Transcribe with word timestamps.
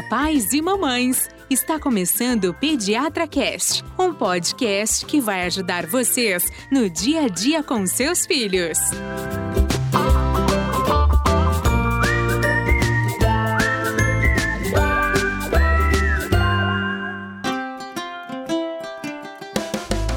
papais 0.00 0.54
e 0.54 0.62
mamães. 0.62 1.28
Está 1.50 1.78
começando 1.78 2.44
o 2.46 2.54
Pediatra 2.54 3.26
Cast, 3.28 3.84
um 3.98 4.14
podcast 4.14 5.04
que 5.04 5.20
vai 5.20 5.44
ajudar 5.44 5.84
vocês 5.86 6.50
no 6.72 6.88
dia 6.88 7.24
a 7.24 7.28
dia 7.28 7.62
com 7.62 7.86
seus 7.86 8.24
filhos. 8.24 8.78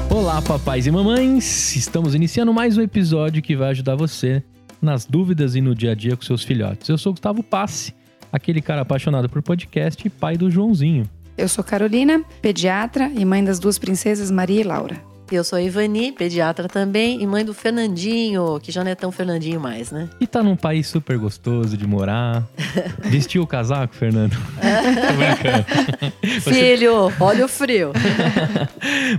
Olá, 0.08 0.40
papais 0.40 0.86
e 0.86 0.90
mamães! 0.90 1.76
Estamos 1.76 2.14
iniciando 2.14 2.54
mais 2.54 2.78
um 2.78 2.80
episódio 2.80 3.42
que 3.42 3.54
vai 3.54 3.70
ajudar 3.70 3.96
você 3.96 4.42
nas 4.80 5.04
dúvidas 5.04 5.54
e 5.54 5.60
no 5.60 5.74
dia 5.74 5.92
a 5.92 5.94
dia 5.94 6.16
com 6.16 6.22
seus 6.22 6.42
filhotes. 6.42 6.88
Eu 6.88 6.96
sou 6.96 7.12
Gustavo 7.12 7.42
Passe, 7.42 7.92
aquele 8.34 8.60
cara 8.60 8.82
apaixonado 8.82 9.28
por 9.28 9.40
podcast 9.40 10.04
e 10.04 10.10
pai 10.10 10.36
do 10.36 10.50
Joãozinho. 10.50 11.08
Eu 11.38 11.48
sou 11.48 11.62
Carolina, 11.62 12.20
pediatra 12.42 13.08
e 13.14 13.24
mãe 13.24 13.44
das 13.44 13.60
duas 13.60 13.78
princesas 13.78 14.28
Maria 14.28 14.60
e 14.60 14.64
Laura. 14.64 15.13
Eu 15.32 15.42
sou 15.42 15.58
a 15.58 15.62
Ivani, 15.62 16.12
pediatra 16.12 16.68
também, 16.68 17.22
e 17.22 17.26
mãe 17.26 17.44
do 17.44 17.54
Fernandinho, 17.54 18.60
que 18.60 18.70
já 18.70 18.84
não 18.84 18.90
é 18.90 18.94
tão 18.94 19.10
Fernandinho 19.10 19.58
mais, 19.58 19.90
né? 19.90 20.08
E 20.20 20.26
tá 20.26 20.42
num 20.42 20.54
país 20.54 20.86
super 20.86 21.16
gostoso 21.16 21.76
de 21.76 21.86
morar. 21.86 22.46
Vestiu 23.00 23.42
o 23.42 23.46
casaco, 23.46 23.94
Fernando? 23.94 24.36
Tô 24.60 25.14
brincando. 25.16 26.40
Filho, 26.44 27.12
olha 27.18 27.46
o 27.46 27.48
frio. 27.48 27.92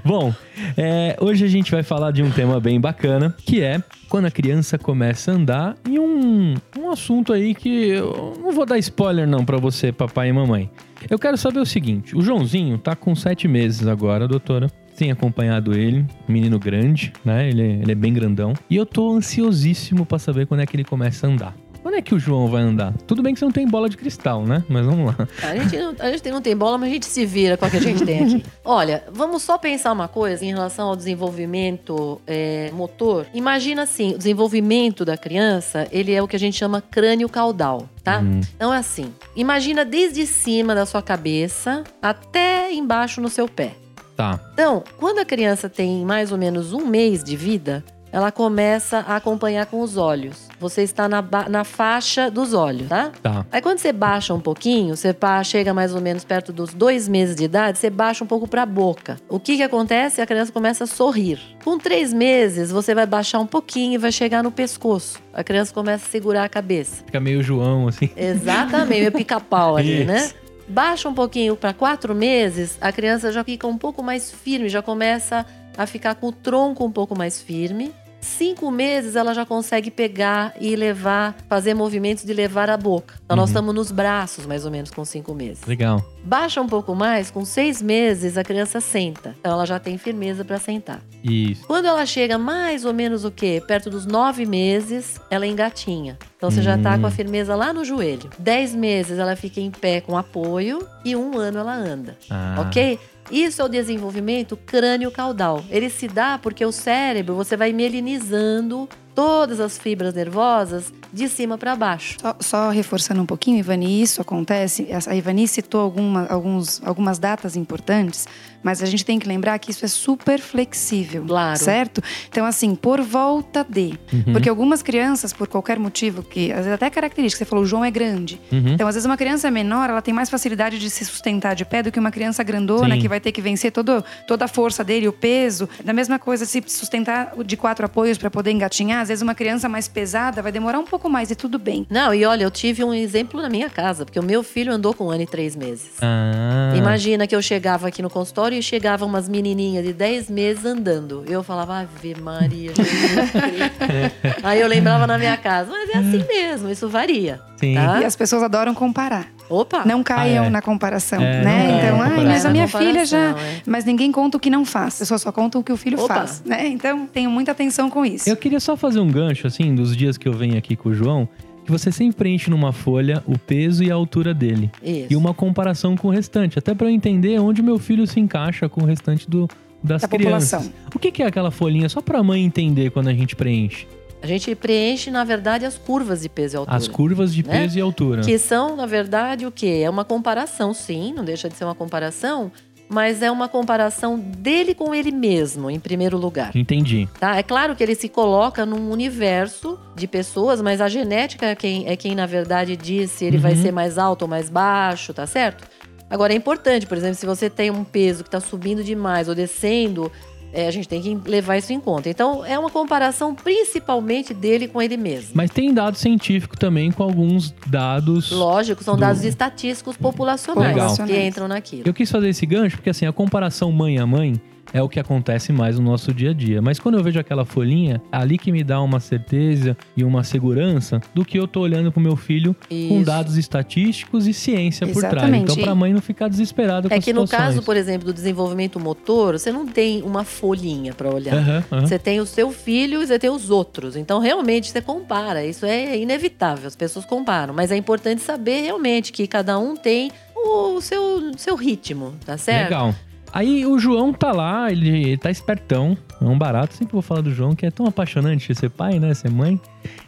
Bom, 0.04 0.34
é, 0.78 1.18
hoje 1.20 1.44
a 1.44 1.48
gente 1.48 1.72
vai 1.72 1.82
falar 1.82 2.12
de 2.12 2.22
um 2.22 2.30
tema 2.30 2.60
bem 2.60 2.80
bacana, 2.80 3.36
que 3.40 3.62
é 3.62 3.82
quando 4.08 4.26
a 4.26 4.32
criança 4.32 4.78
começa 4.78 5.32
a 5.32 5.36
andar 5.36 5.76
e 5.90 6.00
um, 6.00 6.54
um 6.78 6.92
assunto 6.92 7.34
aí 7.34 7.56
que 7.56 7.90
eu 7.90 8.40
não 8.42 8.52
vou 8.52 8.66
dar 8.66 8.78
spoiler 8.78 9.28
não 9.28 9.44
pra 9.44 9.58
você, 9.58 9.92
papai 9.92 10.30
e 10.30 10.34
mamãe. 10.34 10.70
Eu 11.10 11.18
quero 11.18 11.36
saber 11.36 11.60
o 11.60 11.66
seguinte, 11.66 12.16
o 12.16 12.22
Joãozinho 12.22 12.78
tá 12.78 12.96
com 12.96 13.16
sete 13.16 13.48
meses 13.48 13.88
agora, 13.88 14.28
doutora. 14.28 14.70
Tem 14.96 15.12
acompanhado 15.12 15.74
ele, 15.74 16.06
menino 16.28 16.58
grande, 16.58 17.12
né? 17.24 17.48
Ele, 17.48 17.62
ele 17.62 17.92
é 17.92 17.96
bem 17.96 18.14
grandão. 18.14 18.54
E 18.70 18.76
eu 18.76 18.86
tô 18.86 19.12
ansiosíssimo 19.12 20.06
pra 20.06 20.18
saber 20.18 20.48
quando 20.48 20.62
é 20.62 20.66
que 20.66 20.76
ele 20.76 20.86
começa 20.86 21.28
a 21.28 21.30
andar. 21.30 21.56
Quando 21.86 21.98
é 21.98 22.02
que 22.02 22.16
o 22.16 22.20
João 22.20 22.48
vai 22.48 22.64
andar? 22.64 22.94
Tudo 23.06 23.22
bem 23.22 23.32
que 23.32 23.40
você 23.40 23.46
não 23.46 23.52
tem 23.52 23.68
bola 23.68 23.88
de 23.88 23.96
cristal, 23.96 24.44
né? 24.44 24.64
Mas 24.68 24.84
vamos 24.84 25.06
lá. 25.06 25.28
A 25.44 25.56
gente, 25.56 25.78
não, 25.78 25.96
a 26.00 26.10
gente 26.10 26.32
não 26.32 26.42
tem 26.42 26.58
bola, 26.58 26.80
mas 26.80 26.90
a 26.90 26.92
gente 26.92 27.06
se 27.06 27.28
vira 27.28 27.56
com 27.58 27.68
o 27.68 27.70
que 27.70 27.78
a 27.78 27.80
gente 27.80 28.04
tem 28.04 28.24
aqui. 28.24 28.44
Olha, 28.66 29.04
vamos 29.14 29.44
só 29.44 29.56
pensar 29.60 29.92
uma 29.92 30.08
coisa 30.08 30.44
em 30.44 30.48
relação 30.48 30.88
ao 30.88 30.96
desenvolvimento 30.96 32.20
é, 32.26 32.72
motor. 32.74 33.28
Imagina 33.36 33.84
assim, 33.84 34.16
o 34.16 34.18
desenvolvimento 34.18 35.06
da 35.06 35.16
criança, 35.16 35.88
ele 35.92 36.12
é 36.12 36.24
o 36.24 36.28
que 36.28 36.36
a 36.36 36.40
gente 36.40 36.58
chama 36.58 36.82
crânio 36.82 37.30
caudal, 37.30 37.88
tá? 38.04 38.18
Uhum. 38.18 38.42
Então 38.56 38.74
é 38.74 38.78
assim, 38.78 39.14
imagina 39.36 39.86
desde 39.86 40.26
cima 40.26 40.74
da 40.74 40.88
sua 40.88 41.04
cabeça 41.04 41.84
até 42.02 42.74
embaixo 42.74 43.22
no 43.22 43.30
seu 43.30 43.48
pé. 43.48 43.76
Tá. 44.16 44.40
Então, 44.54 44.84
quando 44.98 45.20
a 45.20 45.26
criança 45.26 45.70
tem 45.70 46.06
mais 46.06 46.32
ou 46.32 46.38
menos 46.38 46.74
um 46.74 46.86
mês 46.86 47.24
de 47.24 47.36
vida, 47.36 47.84
ela 48.16 48.32
começa 48.32 49.00
a 49.00 49.18
acompanhar 49.18 49.66
com 49.66 49.82
os 49.82 49.98
olhos. 49.98 50.48
Você 50.58 50.84
está 50.84 51.10
na, 51.10 51.22
na 51.50 51.66
faixa 51.66 52.32
dos 52.32 52.54
olhos, 52.54 52.88
tá? 52.88 53.12
Tá. 53.22 53.46
Aí 53.52 53.62
quando 53.62 53.80
você 53.80 53.92
baixa 53.92 54.34
um 54.34 54.40
pouquinho, 54.40 54.96
você 54.96 55.14
chega 55.44 55.74
mais 55.74 55.94
ou 55.94 56.00
menos 56.00 56.24
perto 56.24 56.54
dos 56.54 56.74
dois 56.74 57.10
meses 57.10 57.36
de 57.36 57.44
idade, 57.44 57.78
você 57.78 57.90
baixa 57.90 58.24
um 58.24 58.28
pouco 58.28 58.48
para 58.48 58.64
a 58.64 58.66
boca. 58.66 59.18
O 59.28 59.38
que 59.38 59.58
que 59.58 59.64
acontece? 59.64 60.22
A 60.22 60.26
criança 60.26 60.50
começa 60.50 60.86
a 60.86 60.88
sorrir. 60.88 61.42
Com 61.62 61.78
três 61.78 62.14
meses, 62.14 62.72
você 62.72 62.96
vai 62.96 63.06
baixar 63.06 63.40
um 63.40 63.46
pouquinho 63.46 63.96
e 63.96 63.98
vai 63.98 64.14
chegar 64.14 64.42
no 64.42 64.50
pescoço. 64.50 65.20
A 65.34 65.44
criança 65.44 65.74
começa 65.74 66.06
a 66.06 66.10
segurar 66.10 66.46
a 66.46 66.50
cabeça. 66.50 67.04
Fica 67.06 67.20
meio 67.20 67.44
João, 67.44 67.90
assim. 67.90 68.10
Exatamente, 68.16 69.00
meio 69.00 69.12
pica-pau 69.12 69.76
ali, 69.76 70.04
Isso. 70.04 70.08
né? 70.08 70.30
Baixa 70.68 71.08
um 71.08 71.14
pouquinho 71.14 71.56
para 71.56 71.74
quatro 71.74 72.16
meses, 72.16 72.78
a 72.82 72.92
criança 72.92 73.32
já 73.32 73.44
fica 73.44 73.68
um 73.68 73.78
pouco 73.78 74.02
mais 74.02 74.32
firme, 74.32 74.68
já 74.68 74.82
começa 74.82 75.46
a 75.78 75.86
ficar 75.86 76.16
com 76.16 76.28
o 76.28 76.32
tronco 76.32 76.84
um 76.84 76.92
pouco 76.92 77.16
mais 77.16 77.40
firme. 77.40 77.94
Cinco 78.26 78.72
meses 78.72 79.16
ela 79.16 79.34
já 79.34 79.46
consegue 79.46 79.92
pegar 79.92 80.54
e 80.60 80.76
levar, 80.76 81.36
fazer 81.48 81.74
movimentos 81.76 82.24
de 82.26 82.34
levar 82.34 82.70
a 82.72 82.76
boca. 82.76 83.14
Então 83.24 83.38
nós 83.38 83.46
Uhum. 83.46 83.52
estamos 83.54 83.76
nos 83.76 83.92
braços 83.92 84.46
mais 84.48 84.66
ou 84.66 84.72
menos 84.72 84.90
com 84.90 85.06
cinco 85.06 85.34
meses. 85.34 85.64
Legal. 85.66 86.04
Baixa 86.24 86.60
um 86.60 86.68
pouco 86.68 86.96
mais, 86.96 87.30
com 87.30 87.46
seis 87.46 87.82
meses 87.84 88.36
a 88.38 88.44
criança 88.44 88.82
senta. 88.82 89.36
Então 89.40 89.52
ela 89.54 89.66
já 89.66 89.80
tem 89.80 89.98
firmeza 89.98 90.44
para 90.44 90.58
sentar. 90.58 91.02
Isso. 91.24 91.66
Quando 91.68 91.86
ela 91.86 92.04
chega 92.06 92.38
mais 92.38 92.84
ou 92.84 92.94
menos 92.94 93.24
o 93.24 93.30
quê? 93.32 93.62
Perto 93.66 93.90
dos 93.92 94.06
nove 94.08 94.46
meses, 94.46 95.20
ela 95.30 95.46
engatinha. 95.46 96.18
Então 96.36 96.50
você 96.50 96.62
já 96.62 96.78
tá 96.78 96.96
Hum. 96.96 97.02
com 97.02 97.08
a 97.08 97.12
firmeza 97.12 97.56
lá 97.56 97.72
no 97.72 97.86
joelho. 97.86 98.30
Dez 98.40 98.74
meses 98.74 99.18
ela 99.20 99.36
fica 99.36 99.60
em 99.62 99.70
pé 99.72 100.02
com 100.02 100.18
apoio 100.18 100.86
e 101.06 101.16
um 101.16 101.38
ano 101.38 101.60
ela 101.60 101.76
anda. 101.76 102.18
Ah. 102.30 102.56
Ok? 102.68 103.00
Isso 103.32 103.62
é 103.62 103.66
o 103.66 103.70
desenvolvimento 103.70 104.56
crânio-caudal. 104.56 105.64
Ele 105.70 105.90
se 105.90 106.08
dá 106.08 106.38
porque 106.38 106.64
o 106.66 106.72
cérebro, 106.72 107.36
você 107.36 107.58
vai 107.58 107.74
melinizando 107.74 108.88
todas 109.16 109.60
as 109.60 109.78
fibras 109.78 110.14
nervosas 110.14 110.94
de 111.16 111.30
cima 111.30 111.58
para 111.58 111.76
baixo. 111.76 112.18
Só, 112.22 112.36
só 112.40 112.70
reforçando 112.70 113.22
um 113.22 113.26
pouquinho, 113.26 113.58
Ivani, 113.58 114.02
isso 114.02 114.22
acontece. 114.22 114.88
A 115.08 115.16
Ivani 115.16 115.48
citou 115.48 115.82
alguma, 115.82 116.28
alguns, 116.28 116.82
algumas 116.84 117.18
datas 117.18 117.56
importantes, 117.56 118.28
mas 118.62 118.82
a 118.82 118.86
gente 118.88 119.06
tem 119.06 119.20
que 119.20 119.28
lembrar 119.28 119.58
que 119.60 119.70
isso 119.70 119.86
é 119.86 119.88
super 119.88 120.42
flexível. 120.42 121.24
Claro. 121.26 121.58
Certo? 121.58 122.02
Então, 122.30 122.46
assim, 122.46 122.74
por 122.76 123.00
volta 123.00 123.64
de. 123.68 123.94
Uhum. 124.12 124.34
Porque 124.34 124.50
algumas 124.50 124.82
crianças, 124.82 125.32
por 125.32 125.48
qualquer 125.48 125.78
motivo, 125.78 126.24
que 126.24 126.52
às 126.52 126.60
vezes 126.60 126.74
até 126.74 126.90
característica, 126.90 127.46
você 127.46 127.48
falou, 127.48 127.64
o 127.64 127.68
João 127.68 127.86
é 127.86 127.92
grande. 127.92 128.42
Uhum. 128.52 128.70
Então, 128.70 128.88
às 128.88 128.96
vezes, 128.96 129.06
uma 129.06 129.18
criança 129.18 129.50
menor, 129.52 129.90
ela 129.90 130.02
tem 130.02 130.14
mais 130.14 130.30
facilidade 130.30 130.80
de 130.80 130.90
se 130.90 131.06
sustentar 131.06 131.56
de 131.56 131.64
pé 131.64 131.84
do 131.84 131.92
que 131.92 132.00
uma 132.00 132.12
criança 132.12 132.44
grandona, 132.44 132.96
Sim. 132.96 133.02
que 133.02 133.08
vai 133.08 133.20
ter 133.20 133.32
que 133.32 133.42
vencer 133.42 133.72
todo, 133.72 134.04
toda 134.28 134.46
a 134.46 134.48
força 134.48 134.84
dele, 134.84 135.08
o 135.08 135.14
peso. 135.14 135.70
Da 135.84 135.94
mesma 135.94 136.18
coisa, 136.18 136.44
se 136.44 136.64
sustentar 136.68 137.34
de 137.46 137.56
quatro 137.56 137.86
apoios 137.86 138.18
para 138.18 138.32
poder 138.32 138.50
engatinhar, 138.50 139.02
às 139.02 139.10
vezes 139.10 139.22
uma 139.22 139.36
criança 139.36 139.70
mais 139.70 139.88
pesada 139.88 140.42
vai 140.42 140.52
demorar 140.52 140.80
um 140.80 140.86
pouco 140.86 141.05
mais 141.10 141.32
e 141.32 141.36
tudo 141.36 141.58
bem. 141.58 141.86
Não, 141.90 142.14
e 142.14 142.26
olha, 142.26 142.44
eu 142.44 142.52
tive 142.52 142.84
um 142.84 142.94
exemplo 142.94 143.42
na 143.42 143.50
minha 143.50 143.70
casa, 143.70 144.06
porque 144.06 144.20
o 144.20 144.24
meu 144.24 144.44
filho 144.44 144.72
andou 144.74 144.94
com 144.94 145.08
um 145.08 145.12
ano 145.12 145.24
e 145.24 145.28
três 145.28 145.56
meses. 145.56 145.92
Ah. 146.02 146.74
Imagina 146.76 147.28
que 147.28 147.36
eu 147.36 147.42
chegava 147.42 147.88
aqui 147.88 148.02
no 148.02 148.10
consultório 148.10 148.58
e 148.58 148.62
chegavam 148.62 149.08
umas 149.08 149.28
menininhas 149.30 149.86
de 149.86 149.94
10 149.94 150.30
meses 150.30 150.66
andando. 150.66 151.24
Eu 151.28 151.44
falava, 151.44 151.80
Ave 151.80 152.16
Maria, 152.16 152.72
Jesus 152.76 153.32
Cristo." 153.32 154.40
Aí 154.44 154.62
eu 154.62 154.68
lembrava 154.68 155.08
na 155.08 155.18
minha 155.18 155.38
casa, 155.38 155.72
mas 155.72 155.90
é 155.90 155.98
assim 155.98 156.26
mesmo, 156.28 156.70
isso 156.70 156.88
varia. 156.90 157.40
Sim. 157.58 157.76
Tá? 157.76 158.02
E 158.02 158.06
as 158.06 158.16
pessoas 158.16 158.44
adoram 158.44 158.74
comparar. 158.74 159.35
Opa! 159.50 159.84
Não 159.86 160.02
caiam 160.04 160.46
Ah, 160.46 160.48
é. 160.48 160.50
na 160.50 160.62
comparação, 160.62 161.22
É, 161.22 161.44
né? 161.44 161.68
não 161.68 161.78
então, 161.78 162.02
ai, 162.02 162.26
mas 162.26 162.46
a 162.46 162.50
minha 162.50 162.68
filha 162.68 163.06
já. 163.06 163.30
É. 163.32 163.62
Mas 163.66 163.86
ninguém 163.86 164.12
conta 164.12 164.38
o 164.38 164.40
que 164.40 164.50
não 164.50 164.66
faz. 164.66 164.88
As 164.94 165.00
pessoas 165.00 165.22
só 165.22 165.32
contam 165.32 165.62
o 165.62 165.64
que 165.64 165.72
o 165.72 165.78
filho 165.78 166.00
Opa. 166.00 166.14
faz, 166.16 166.42
né? 166.46 166.68
Então, 166.68 167.06
tenho 167.08 167.30
muita 167.30 167.52
atenção 167.52 167.90
com 167.90 168.06
isso. 168.06 168.28
Eu 168.30 168.36
queria 168.38 168.60
só 168.60 168.76
fazer 168.76 169.00
um 169.00 169.08
gancho, 169.08 169.48
assim, 169.48 169.74
dos 169.76 169.96
dias 169.96 170.18
que 170.18 170.28
eu 170.28 170.34
venho 170.34 170.58
aqui 170.58 170.76
com 170.76 170.90
o 170.90 170.94
João, 170.94 171.28
que 171.66 171.72
você 171.72 171.92
sempre 171.92 172.16
preenche 172.16 172.50
numa 172.50 172.72
folha 172.72 173.24
o 173.26 173.38
peso 173.38 173.84
e 173.84 173.92
a 173.92 173.96
altura 173.96 174.34
dele. 174.34 174.70
Isso. 174.84 175.08
E 175.12 175.16
uma 175.16 175.34
comparação 175.34 175.96
com 175.96 176.08
o 176.08 176.12
restante, 176.12 176.60
até 176.60 176.74
pra 176.74 176.88
eu 176.88 176.92
entender 176.92 177.40
onde 177.40 177.62
meu 177.62 177.80
filho 177.80 178.06
se 178.06 178.20
encaixa 178.20 178.70
com 178.70 178.82
o 178.84 178.86
restante 178.86 179.30
do, 179.30 179.48
das 179.84 180.02
Da 180.04 180.08
crianças. 180.08 180.52
população. 180.66 180.74
O 180.96 181.00
que, 181.00 181.12
que 181.12 181.24
é 181.24 181.26
aquela 181.28 181.50
folhinha? 181.52 181.90
Só 181.90 182.02
pra 182.02 182.22
mãe 182.22 182.44
entender 182.44 182.92
quando 182.92 183.08
a 183.08 183.14
gente 183.14 183.36
preenche. 183.36 183.88
A 184.22 184.28
gente 184.28 184.56
preenche, 184.56 185.12
na 185.12 185.24
verdade, 185.24 185.66
as 185.66 185.78
curvas 185.78 186.22
de 186.22 186.30
peso 186.30 186.56
e 186.56 186.58
altura. 186.58 186.78
As 186.78 186.88
curvas 186.88 187.34
de 187.34 187.46
né? 187.46 187.62
peso 187.62 187.78
e 187.78 187.82
altura. 187.82 188.22
Que 188.22 188.38
são, 188.40 188.76
na 188.76 188.86
verdade, 188.86 189.46
o 189.46 189.52
quê? 189.52 189.82
É 189.84 189.90
uma 189.90 190.04
comparação, 190.04 190.74
sim, 190.74 191.14
não 191.16 191.24
deixa 191.24 191.48
de 191.48 191.56
ser 191.56 191.64
uma 191.66 191.76
comparação, 191.76 192.52
mas 192.90 193.22
é 193.22 193.30
uma 193.30 193.48
comparação 193.48 194.18
dele 194.20 194.74
com 194.74 194.96
ele 194.96 195.12
mesmo, 195.12 195.70
em 195.70 195.80
primeiro 195.80 196.18
lugar. 196.18 196.56
Entendi. 196.56 197.08
Tá? 197.20 197.36
É 197.38 197.44
claro 197.44 197.76
que 197.76 197.84
ele 197.84 197.94
se 197.96 198.10
coloca 198.10 198.66
num 198.66 198.90
universo 198.92 199.80
de 199.96 200.08
pessoas, 200.08 200.60
mas 200.62 200.82
a 200.82 200.88
genética 200.88 201.46
é 201.48 201.56
quem, 201.56 201.88
é 201.88 201.96
quem 201.96 202.16
na 202.16 202.26
verdade, 202.26 202.76
diz 202.76 203.12
se 203.12 203.26
ele 203.26 203.38
vai 203.38 203.54
Uhum. 203.54 203.62
ser 203.62 203.72
mais 203.72 203.98
alto 203.98 204.24
ou 204.24 204.28
mais 204.28 204.50
baixo, 204.50 205.14
tá 205.14 205.28
certo? 205.28 205.68
Agora 206.10 206.34
é 206.34 206.36
importante, 206.36 206.86
por 206.86 206.98
exemplo, 206.98 207.16
se 207.16 207.26
você 207.26 207.50
tem 207.50 207.72
um 207.72 207.84
peso 207.84 208.24
que 208.24 208.28
está 208.28 208.40
subindo 208.40 208.84
demais 208.84 209.28
ou 209.28 209.34
descendo, 209.34 210.12
é, 210.56 210.68
a 210.68 210.72
gente 210.72 210.88
tem 210.88 211.02
que 211.02 211.30
levar 211.30 211.58
isso 211.58 211.74
em 211.74 211.80
conta. 211.80 212.10
Então, 212.10 212.46
é 212.46 212.58
uma 212.58 212.70
comparação 212.70 213.36
principalmente 213.36 214.34
dele 214.34 214.68
com 214.68 214.82
ele 214.82 214.96
mesmo. 214.96 215.32
Mas 215.34 215.52
tem 215.52 215.74
dado 215.74 215.98
científico 215.98 216.58
também 216.58 216.92
com 216.92 217.04
alguns 217.04 217.54
dados. 217.68 218.32
Lógico, 218.32 218.84
são 218.84 218.96
Do- 218.96 219.02
dados 219.02 219.24
estatísticos 219.26 219.98
populacionais 219.98 220.74
Legal. 220.76 220.96
que 221.08 221.28
entram 221.28 221.48
naquilo. 221.48 221.84
Eu 221.86 221.94
quis 221.94 222.10
fazer 222.10 222.30
esse 222.30 222.46
gancho 222.46 222.78
porque, 222.78 222.90
assim, 222.90 223.06
a 223.06 223.12
comparação 223.12 223.72
mãe 223.72 223.98
a 224.00 224.06
mãe 224.08 224.40
é 224.76 224.82
o 224.82 224.90
que 224.90 225.00
acontece 225.00 225.54
mais 225.54 225.80
no 225.80 225.86
nosso 225.86 226.14
dia 226.14 226.32
a 226.32 226.34
dia. 226.34 226.62
Mas 226.62 226.80
quando 226.80 226.98
eu 226.98 227.04
vejo 227.04 227.18
aquela 227.18 227.46
folhinha, 227.46 228.02
é 228.12 228.18
ali 228.18 228.38
que 228.38 228.52
me 228.52 228.62
dá 228.62 228.82
uma 228.82 229.00
certeza 229.00 229.78
e 229.96 230.04
uma 230.04 230.22
segurança 230.22 231.00
do 231.14 231.24
que 231.24 231.40
eu 231.40 231.48
tô 231.48 231.62
olhando 231.62 231.94
pro 231.94 232.02
meu 232.02 232.18
filho 232.18 232.54
com 232.68 232.76
Isso. 232.98 233.06
dados 233.06 233.38
estatísticos 233.38 234.28
e 234.28 234.34
ciência 234.34 234.86
por 234.86 235.00
trás. 235.00 235.14
Exatamente. 235.14 235.44
Então, 235.44 235.64
pra 235.64 235.74
mãe 235.74 235.94
não 235.94 236.02
ficar 236.02 236.28
desesperada 236.28 236.90
com 236.90 236.94
É 236.94 237.00
que 237.00 237.14
no 237.14 237.22
situações. 237.22 237.54
caso, 237.54 237.64
por 237.64 237.78
exemplo, 237.78 238.08
do 238.08 238.14
desenvolvimento 238.14 238.78
motor, 238.78 239.40
você 239.40 239.50
não 239.50 239.66
tem 239.66 240.02
uma 240.02 240.26
folhinha 240.26 240.94
para 240.94 241.10
olhar. 241.10 241.36
Aham, 241.36 241.64
aham. 241.72 241.88
Você 241.88 241.98
tem 241.98 242.20
o 242.20 242.26
seu 242.26 242.52
filho 242.52 243.02
e 243.02 243.08
você 243.08 243.18
tem 243.18 243.30
os 243.30 243.50
outros. 243.50 243.96
Então, 243.96 244.20
realmente, 244.20 244.70
você 244.72 244.82
compara. 244.82 245.46
Isso 245.46 245.66
é 245.66 245.98
inevitável. 245.98 246.68
As 246.68 246.76
pessoas 246.76 247.06
comparam. 247.06 247.54
Mas 247.54 247.72
é 247.72 247.78
importante 247.78 248.22
saber 248.22 248.64
realmente 248.64 249.14
que 249.14 249.26
cada 249.26 249.58
um 249.58 249.78
tem 249.78 250.12
o 250.36 250.82
seu, 250.82 251.32
seu 251.38 251.56
ritmo, 251.56 252.14
tá 252.26 252.38
certo? 252.38 252.64
Legal. 252.66 252.94
Aí 253.36 253.66
o 253.66 253.78
João 253.78 254.14
tá 254.14 254.32
lá, 254.32 254.72
ele 254.72 255.18
tá 255.18 255.30
espertão, 255.30 255.98
é 256.22 256.24
um 256.24 256.38
barato. 256.38 256.74
Sempre 256.74 256.94
vou 256.94 257.02
falar 257.02 257.20
do 257.20 257.34
João, 257.34 257.54
que 257.54 257.66
é 257.66 257.70
tão 257.70 257.86
apaixonante 257.86 258.56
ser 258.56 258.70
pai, 258.70 258.98
né? 258.98 259.14
Ser 259.14 259.30
mãe. 259.30 259.60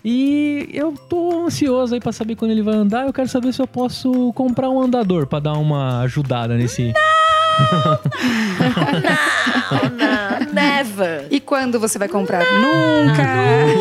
E 0.04 0.70
eu 0.72 0.94
tô 0.94 1.46
ansioso 1.46 1.94
aí 1.94 2.00
pra 2.00 2.14
saber 2.14 2.38
quando 2.38 2.52
ele 2.52 2.62
vai 2.62 2.76
andar. 2.76 3.06
Eu 3.06 3.12
quero 3.12 3.28
saber 3.28 3.52
se 3.52 3.62
eu 3.62 3.68
posso 3.68 4.32
comprar 4.32 4.70
um 4.70 4.82
andador 4.82 5.28
pra 5.28 5.40
dar 5.40 5.58
uma 5.58 6.00
ajudada 6.04 6.56
nesse. 6.56 6.94
Não, 8.60 8.70
não, 9.82 9.98
never. 9.98 10.47
Quando 11.48 11.80
você 11.80 11.98
vai 11.98 12.10
comprar? 12.10 12.44
Nunca! 12.44 13.24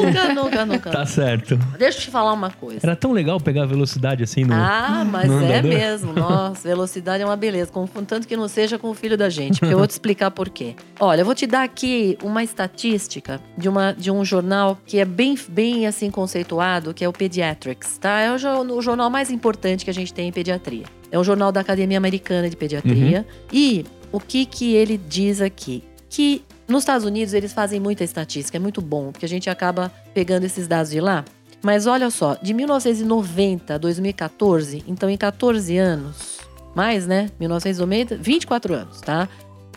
Nunca, 0.06 0.34
nunca, 0.34 0.66
nunca. 0.66 0.90
Tá 0.90 1.04
certo. 1.04 1.56
Deixa 1.76 1.98
eu 1.98 2.02
te 2.02 2.10
falar 2.12 2.32
uma 2.32 2.48
coisa. 2.48 2.78
Era 2.80 2.94
tão 2.94 3.10
legal 3.10 3.40
pegar 3.40 3.64
a 3.64 3.66
velocidade 3.66 4.22
assim 4.22 4.44
no. 4.44 4.54
Ah, 4.54 5.04
mas 5.04 5.28
no 5.28 5.44
é 5.44 5.60
mesmo. 5.60 6.12
Nossa, 6.12 6.62
velocidade 6.68 7.24
é 7.24 7.26
uma 7.26 7.36
beleza. 7.36 7.72
Contanto 7.72 8.28
que 8.28 8.36
não 8.36 8.46
seja 8.46 8.78
com 8.78 8.88
o 8.88 8.94
filho 8.94 9.16
da 9.16 9.28
gente. 9.28 9.58
Porque 9.58 9.74
eu 9.74 9.78
vou 9.78 9.86
te 9.86 9.90
explicar 9.90 10.30
por 10.30 10.48
quê. 10.48 10.76
Olha, 11.00 11.22
eu 11.22 11.24
vou 11.24 11.34
te 11.34 11.44
dar 11.44 11.64
aqui 11.64 12.16
uma 12.22 12.44
estatística 12.44 13.40
de, 13.58 13.68
uma, 13.68 13.92
de 13.92 14.12
um 14.12 14.24
jornal 14.24 14.78
que 14.86 15.00
é 15.00 15.04
bem, 15.04 15.36
bem 15.48 15.88
assim 15.88 16.08
conceituado, 16.08 16.94
que 16.94 17.04
é 17.04 17.08
o 17.08 17.12
Pediatrics, 17.12 17.98
tá? 17.98 18.20
É 18.20 18.30
o, 18.30 18.76
o 18.76 18.80
jornal 18.80 19.10
mais 19.10 19.28
importante 19.28 19.84
que 19.84 19.90
a 19.90 19.94
gente 19.94 20.14
tem 20.14 20.28
em 20.28 20.32
pediatria. 20.32 20.84
É 21.10 21.18
um 21.18 21.24
jornal 21.24 21.50
da 21.50 21.62
Academia 21.62 21.98
Americana 21.98 22.48
de 22.48 22.56
Pediatria. 22.56 23.26
E 23.52 23.84
o 24.12 24.20
que 24.20 24.46
que 24.46 24.72
ele 24.74 24.96
diz 24.96 25.40
aqui? 25.40 25.82
Que 26.08 26.44
nos 26.68 26.82
Estados 26.82 27.06
Unidos 27.06 27.34
eles 27.34 27.52
fazem 27.52 27.78
muita 27.78 28.04
estatística, 28.04 28.56
é 28.56 28.60
muito 28.60 28.80
bom, 28.80 29.12
porque 29.12 29.26
a 29.26 29.28
gente 29.28 29.48
acaba 29.48 29.92
pegando 30.12 30.44
esses 30.44 30.66
dados 30.66 30.90
de 30.90 31.00
lá. 31.00 31.24
Mas 31.62 31.86
olha 31.86 32.10
só, 32.10 32.34
de 32.34 32.52
1990 32.52 33.74
a 33.74 33.78
2014, 33.78 34.84
então 34.86 35.08
em 35.08 35.16
14 35.16 35.76
anos, 35.78 36.38
mais, 36.74 37.06
né? 37.06 37.30
1990, 37.40 38.16
24 38.16 38.74
anos, 38.74 39.00
tá? 39.00 39.28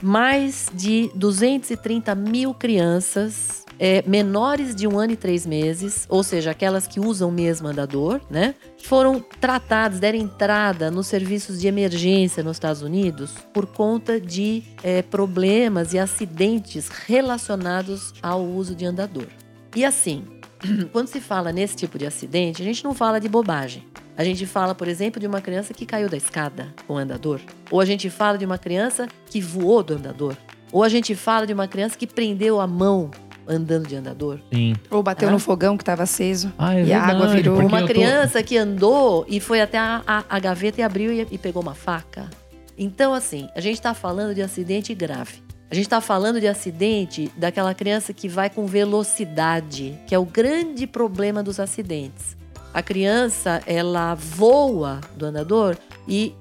Mais 0.01 0.69
de 0.73 1.09
230 1.15 2.13
mil 2.15 2.53
crianças 2.53 3.65
é, 3.79 4.03
menores 4.05 4.75
de 4.75 4.85
um 4.85 4.99
ano 4.99 5.13
e 5.13 5.15
três 5.15 5.45
meses, 5.45 6.05
ou 6.09 6.21
seja, 6.21 6.51
aquelas 6.51 6.85
que 6.85 6.99
usam 6.99 7.31
mesmo 7.31 7.67
andador, 7.67 8.19
né? 8.29 8.53
Foram 8.83 9.23
tratadas, 9.39 9.99
deram 9.99 10.19
entrada 10.19 10.91
nos 10.91 11.07
serviços 11.07 11.61
de 11.61 11.67
emergência 11.67 12.43
nos 12.43 12.57
Estados 12.57 12.81
Unidos 12.81 13.31
por 13.53 13.65
conta 13.65 14.19
de 14.19 14.63
é, 14.83 15.01
problemas 15.01 15.93
e 15.93 15.99
acidentes 15.99 16.89
relacionados 16.89 18.13
ao 18.21 18.43
uso 18.43 18.75
de 18.75 18.85
andador. 18.85 19.27
E 19.75 19.85
assim, 19.85 20.25
quando 20.91 21.07
se 21.07 21.21
fala 21.21 21.53
nesse 21.53 21.75
tipo 21.75 21.97
de 21.97 22.05
acidente, 22.05 22.61
a 22.61 22.65
gente 22.65 22.83
não 22.83 22.93
fala 22.93 23.19
de 23.19 23.29
bobagem. 23.29 23.85
A 24.17 24.23
gente 24.25 24.45
fala, 24.45 24.75
por 24.75 24.89
exemplo, 24.89 25.17
de 25.17 25.27
uma 25.27 25.39
criança 25.39 25.73
que 25.73 25.85
caiu 25.85 26.09
da 26.09 26.17
escada 26.17 26.73
com 26.85 26.97
andador. 26.97 27.39
Ou 27.71 27.79
a 27.79 27.85
gente 27.85 28.09
fala 28.09 28.37
de 28.37 28.45
uma 28.45 28.57
criança 28.57 29.07
que 29.29 29.39
voou 29.39 29.81
do 29.81 29.93
andador. 29.93 30.35
Ou 30.73 30.83
a 30.83 30.89
gente 30.89 31.15
fala 31.15 31.47
de 31.47 31.53
uma 31.53 31.69
criança 31.69 31.97
que 31.97 32.05
prendeu 32.05 32.59
a 32.59 32.67
mão 32.67 33.09
andando 33.49 33.87
de 33.87 33.95
andador. 33.95 34.39
Sim. 34.53 34.75
Ou 34.91 35.01
bateu 35.01 35.27
Ah. 35.27 35.31
no 35.31 35.39
fogão 35.39 35.75
que 35.75 35.81
estava 35.81 36.03
aceso. 36.03 36.53
Ah, 36.57 36.75
é 36.75 36.85
e 36.85 36.93
a 36.93 37.01
água 37.01 37.13
verdade, 37.27 37.35
virou. 37.41 37.59
uma 37.59 37.79
tô- 37.81 37.87
criança 37.87 38.43
que 38.43 38.57
andou 38.57 39.25
e 39.27 39.39
foi 39.39 39.59
até 39.59 39.77
a, 39.79 40.01
a- 40.05 40.23
a 40.29 40.39
gaveta 40.39 40.79
e 40.79 40.83
abriu 40.83 41.11
e, 41.11 41.27
e 41.31 41.37
pegou 41.37 41.61
uma 41.61 41.73
faca. 41.73 42.29
Então, 42.77 43.13
assim, 43.13 43.49
a 43.55 43.59
gente 43.59 43.73
está 43.75 43.93
falando 43.93 44.33
de 44.35 44.41
acidente 44.41 44.93
grave. 44.93 45.43
A 45.71 45.75
gente 45.75 45.85
está 45.85 45.99
falando 46.01 46.39
de 46.39 46.47
acidente 46.47 47.31
daquela 47.37 47.73
criança 47.73 48.13
que 48.13 48.27
vai 48.27 48.49
com 48.49 48.65
velocidade, 48.65 49.99
que 50.07 50.15
é 50.15 50.19
o 50.19 50.25
grande 50.25 50.87
problema 50.87 51.43
dos 51.43 51.59
acidentes. 51.59 52.37
A 52.73 52.81
criança, 52.81 53.61
ela 53.65 54.15
voa 54.15 55.01
do 55.17 55.25
andador 55.25 55.75
e, 56.07 56.33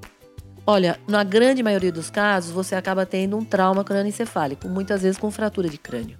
olha, 0.66 0.98
na 1.08 1.24
grande 1.24 1.62
maioria 1.62 1.90
dos 1.92 2.08
casos, 2.10 2.50
você 2.52 2.74
acaba 2.74 3.04
tendo 3.04 3.36
um 3.36 3.44
trauma 3.44 3.82
crânioencefálico, 3.82 4.68
muitas 4.68 5.02
vezes 5.02 5.18
com 5.18 5.30
fratura 5.30 5.68
de 5.68 5.78
crânio. 5.78 6.16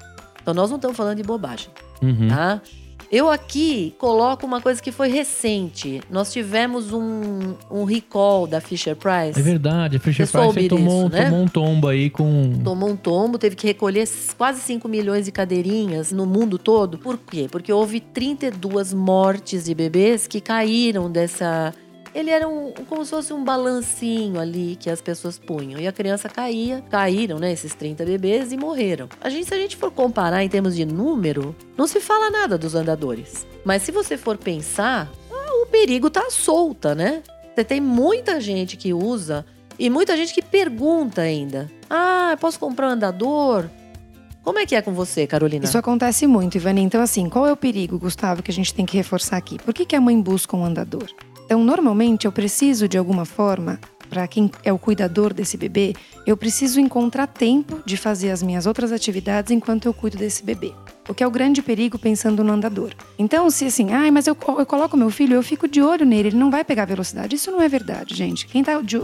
Então, 0.49 0.55
nós 0.55 0.71
não 0.71 0.77
estamos 0.77 0.97
falando 0.97 1.19
de 1.19 1.23
bobagem 1.23 1.69
Uhum. 2.01 2.29
tá? 2.29 2.63
Eu 3.11 3.29
aqui 3.31 3.95
coloco 3.99 4.47
uma 4.47 4.61
coisa 4.61 4.81
que 4.81 4.93
foi 4.93 5.09
recente. 5.09 6.01
Nós 6.11 6.33
tivemos 6.33 6.93
um, 6.93 7.55
um 7.71 7.85
recall 7.85 8.47
da 8.47 8.61
Fisher 8.61 8.95
Price. 8.95 9.39
É 9.39 9.43
verdade, 9.43 9.97
a 9.97 10.01
Fisher 10.01 10.27
Price 10.27 10.69
tomou, 10.69 11.09
disso, 11.09 11.09
né? 11.09 11.25
tomou 11.25 11.43
um 11.43 11.49
tombo 11.49 11.89
aí 11.89 12.09
com. 12.09 12.61
Tomou 12.63 12.91
um 12.91 12.97
tombo, 12.97 13.39
teve 13.39 13.57
que 13.57 13.67
recolher 13.67 14.09
quase 14.37 14.61
5 14.61 14.89
milhões 14.89 15.25
de 15.25 15.33
cadeirinhas 15.33 16.13
no 16.13 16.25
mundo 16.25 16.59
todo. 16.59 16.99
Por 16.99 17.19
quê? 17.19 17.47
Porque 17.51 17.73
houve 17.73 17.99
32 18.01 18.95
mortes 18.95 19.65
de 19.65 19.75
bebês 19.75 20.27
que 20.27 20.41
caíram 20.41 21.11
dessa. 21.11 21.75
Ele 22.19 22.31
era 22.31 22.49
um, 22.49 22.73
como 22.89 23.05
se 23.05 23.13
fosse 23.13 23.33
um 23.33 23.45
balancinho 23.45 24.41
ali 24.41 24.75
que 24.75 24.91
as 24.91 25.01
pessoas 25.01 25.39
punham. 25.39 25.79
E 25.79 25.87
a 25.87 25.93
criança 25.93 26.29
caía, 26.29 26.83
caíram, 26.91 27.39
né? 27.39 27.53
Esses 27.53 27.77
30 27.77 28.05
bebês 28.05 28.51
e 28.51 28.57
morreram. 28.57 29.09
A 29.21 29.31
gente, 29.31 29.47
se 29.47 29.55
a 29.55 29.57
gente 29.57 29.77
for 29.77 29.93
comparar 29.93 30.43
em 30.43 30.49
termos 30.49 30.75
de 30.75 30.85
número, 30.85 31.55
não 31.77 31.87
se 31.87 32.01
fala 32.01 32.29
nada 32.29 32.59
dos 32.59 32.75
andadores. 32.75 33.47
Mas 33.65 33.83
se 33.85 33.93
você 33.93 34.17
for 34.17 34.37
pensar, 34.37 35.09
ah, 35.31 35.63
o 35.63 35.67
perigo 35.67 36.11
tá 36.11 36.29
solta, 36.29 36.93
né? 36.93 37.23
Você 37.55 37.63
tem 37.63 37.81
muita 37.81 38.41
gente 38.41 38.77
que 38.77 38.93
usa 38.93 39.47
e 39.79 39.89
muita 39.89 40.17
gente 40.17 40.35
que 40.35 40.43
pergunta 40.43 41.21
ainda: 41.23 41.71
Ah, 41.89 42.37
posso 42.41 42.59
comprar 42.59 42.89
um 42.89 42.93
andador? 42.95 43.71
Como 44.43 44.59
é 44.59 44.67
que 44.67 44.75
é 44.75 44.83
com 44.83 44.93
você, 44.93 45.25
Carolina? 45.25 45.65
Isso 45.65 45.79
acontece 45.79 46.27
muito, 46.27 46.57
Ivani. 46.57 46.81
Então, 46.81 47.01
assim, 47.01 47.29
qual 47.29 47.47
é 47.47 47.53
o 47.53 47.57
perigo, 47.57 47.97
Gustavo, 47.97 48.43
que 48.43 48.51
a 48.51 48.55
gente 48.55 48.75
tem 48.75 48.85
que 48.85 48.97
reforçar 48.97 49.37
aqui? 49.37 49.57
Por 49.59 49.73
que, 49.73 49.85
que 49.85 49.95
a 49.95 50.01
mãe 50.01 50.21
busca 50.21 50.57
um 50.57 50.65
andador? 50.65 51.07
Então, 51.49 51.65
normalmente, 51.65 52.27
eu 52.27 52.31
preciso, 52.31 52.87
de 52.87 52.99
alguma 52.99 53.25
forma, 53.25 53.81
para 54.11 54.29
quem 54.29 54.51
é 54.63 54.71
o 54.71 54.79
cuidador 54.79 55.33
desse 55.33 55.57
bebê, 55.57 55.95
eu 56.27 56.37
preciso 56.37 56.79
encontrar 56.79 57.27
tempo 57.27 57.81
de 57.87 57.97
fazer 57.97 58.31
as 58.31 58.43
minhas 58.43 58.67
outras 58.67 58.93
atividades 58.93 59.51
enquanto 59.51 59.87
eu 59.87 59.95
cuido 59.95 60.19
desse 60.19 60.45
bebê. 60.45 60.75
O 61.09 61.15
que 61.15 61.25
é 61.25 61.27
o 61.27 61.31
grande 61.31 61.63
perigo 61.63 61.99
pensando 61.99 62.45
no 62.45 62.53
andador. 62.53 62.93
Então, 63.19 63.49
se 63.49 63.65
assim, 63.65 63.93
ai, 63.93 64.11
mas 64.11 64.27
eu, 64.27 64.37
eu 64.59 64.67
coloco 64.67 64.97
meu 64.97 65.09
filho, 65.11 65.35
eu 65.35 65.43
fico 65.43 65.67
de 65.67 65.81
olho 65.81 66.05
nele, 66.05 66.29
ele 66.29 66.37
não 66.37 66.51
vai 66.51 66.63
pegar 66.65 66.85
velocidade. 66.85 67.35
Isso 67.35 67.51
não 67.51 67.63
é 67.63 67.69
verdade, 67.69 68.15
gente. 68.15 68.47
Quem, 68.47 68.63
tá 68.63 68.81
de- 68.83 69.01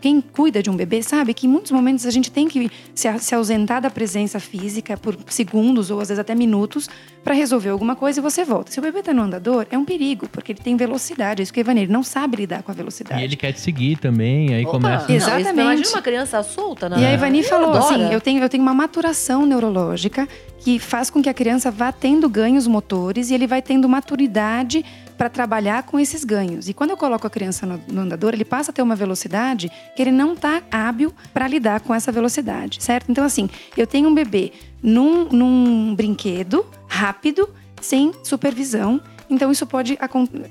quem 0.00 0.20
cuida 0.20 0.60
de 0.62 0.68
um 0.68 0.74
bebê 0.76 1.00
sabe 1.02 1.32
que 1.32 1.46
em 1.46 1.48
muitos 1.50 1.70
momentos 1.70 2.04
a 2.06 2.10
gente 2.10 2.30
tem 2.30 2.48
que 2.48 2.68
se, 2.94 3.06
a- 3.06 3.18
se 3.18 3.34
ausentar 3.34 3.80
da 3.80 3.88
presença 3.88 4.40
física 4.40 4.96
por 4.96 5.16
segundos 5.28 5.90
ou 5.92 6.00
às 6.00 6.08
vezes 6.08 6.18
até 6.18 6.34
minutos 6.34 6.88
para 7.22 7.34
resolver 7.34 7.68
alguma 7.68 7.94
coisa 7.94 8.18
e 8.18 8.22
você 8.22 8.44
volta. 8.44 8.72
Se 8.72 8.78
o 8.80 8.82
bebê 8.82 9.00
tá 9.02 9.12
no 9.14 9.22
andador, 9.22 9.64
é 9.70 9.78
um 9.78 9.84
perigo, 9.84 10.28
porque 10.30 10.50
ele 10.52 10.60
tem 10.60 10.76
velocidade. 10.76 11.40
É 11.40 11.42
isso 11.44 11.52
que 11.52 11.60
o 11.60 11.62
Ivanir 11.62 11.84
ele 11.84 11.92
não 11.92 12.02
sabe 12.02 12.36
lidar 12.36 12.62
com 12.64 12.72
a 12.72 12.74
velocidade. 12.74 13.20
E 13.20 13.24
ele 13.24 13.36
quer 13.36 13.52
te 13.52 13.60
seguir 13.60 13.96
também, 13.98 14.54
aí 14.54 14.62
Opa, 14.64 14.72
começa. 14.72 15.06
não, 15.08 15.14
Exatamente. 15.14 15.50
Imagina 15.60 15.88
uma 15.90 16.02
criança 16.02 16.42
solta, 16.42 16.88
né? 16.88 16.96
E 17.00 17.06
a 17.06 17.12
Ivani 17.14 17.42
falou 17.44 17.70
adora. 17.74 17.84
assim: 17.84 18.12
eu 18.12 18.20
tenho, 18.20 18.42
eu 18.42 18.48
tenho 18.48 18.62
uma 18.62 18.74
maturação 18.74 19.46
neurológica 19.46 20.28
que 20.58 20.78
faz 20.78 21.10
com 21.10 21.22
que 21.22 21.28
a 21.28 21.34
criança 21.34 21.70
vá 21.70 21.92
tendo 21.92 22.28
ganhos 22.28 22.66
motores 22.66 23.30
e 23.30 23.34
ele 23.34 23.46
vai 23.46 23.62
tendo 23.62 23.88
maturidade 23.88 24.84
para 25.16 25.28
trabalhar 25.28 25.82
com 25.82 25.98
esses 25.98 26.24
ganhos. 26.24 26.68
E 26.68 26.74
quando 26.74 26.90
eu 26.90 26.96
coloco 26.96 27.26
a 27.26 27.30
criança 27.30 27.66
no, 27.66 27.80
no 27.88 28.02
andador, 28.02 28.32
ele 28.34 28.44
passa 28.44 28.70
a 28.70 28.74
ter 28.74 28.82
uma 28.82 28.94
velocidade 28.94 29.70
que 29.96 30.00
ele 30.00 30.12
não 30.12 30.34
está 30.34 30.62
hábil 30.70 31.12
para 31.34 31.48
lidar 31.48 31.80
com 31.80 31.92
essa 31.92 32.12
velocidade, 32.12 32.82
certo? 32.82 33.10
Então, 33.10 33.24
assim, 33.24 33.50
eu 33.76 33.86
tenho 33.86 34.08
um 34.08 34.14
bebê 34.14 34.52
num, 34.80 35.24
num 35.24 35.94
brinquedo 35.94 36.64
rápido, 36.86 37.48
sem 37.80 38.12
supervisão. 38.22 39.00
Então, 39.30 39.52
isso 39.52 39.66
pode 39.66 39.98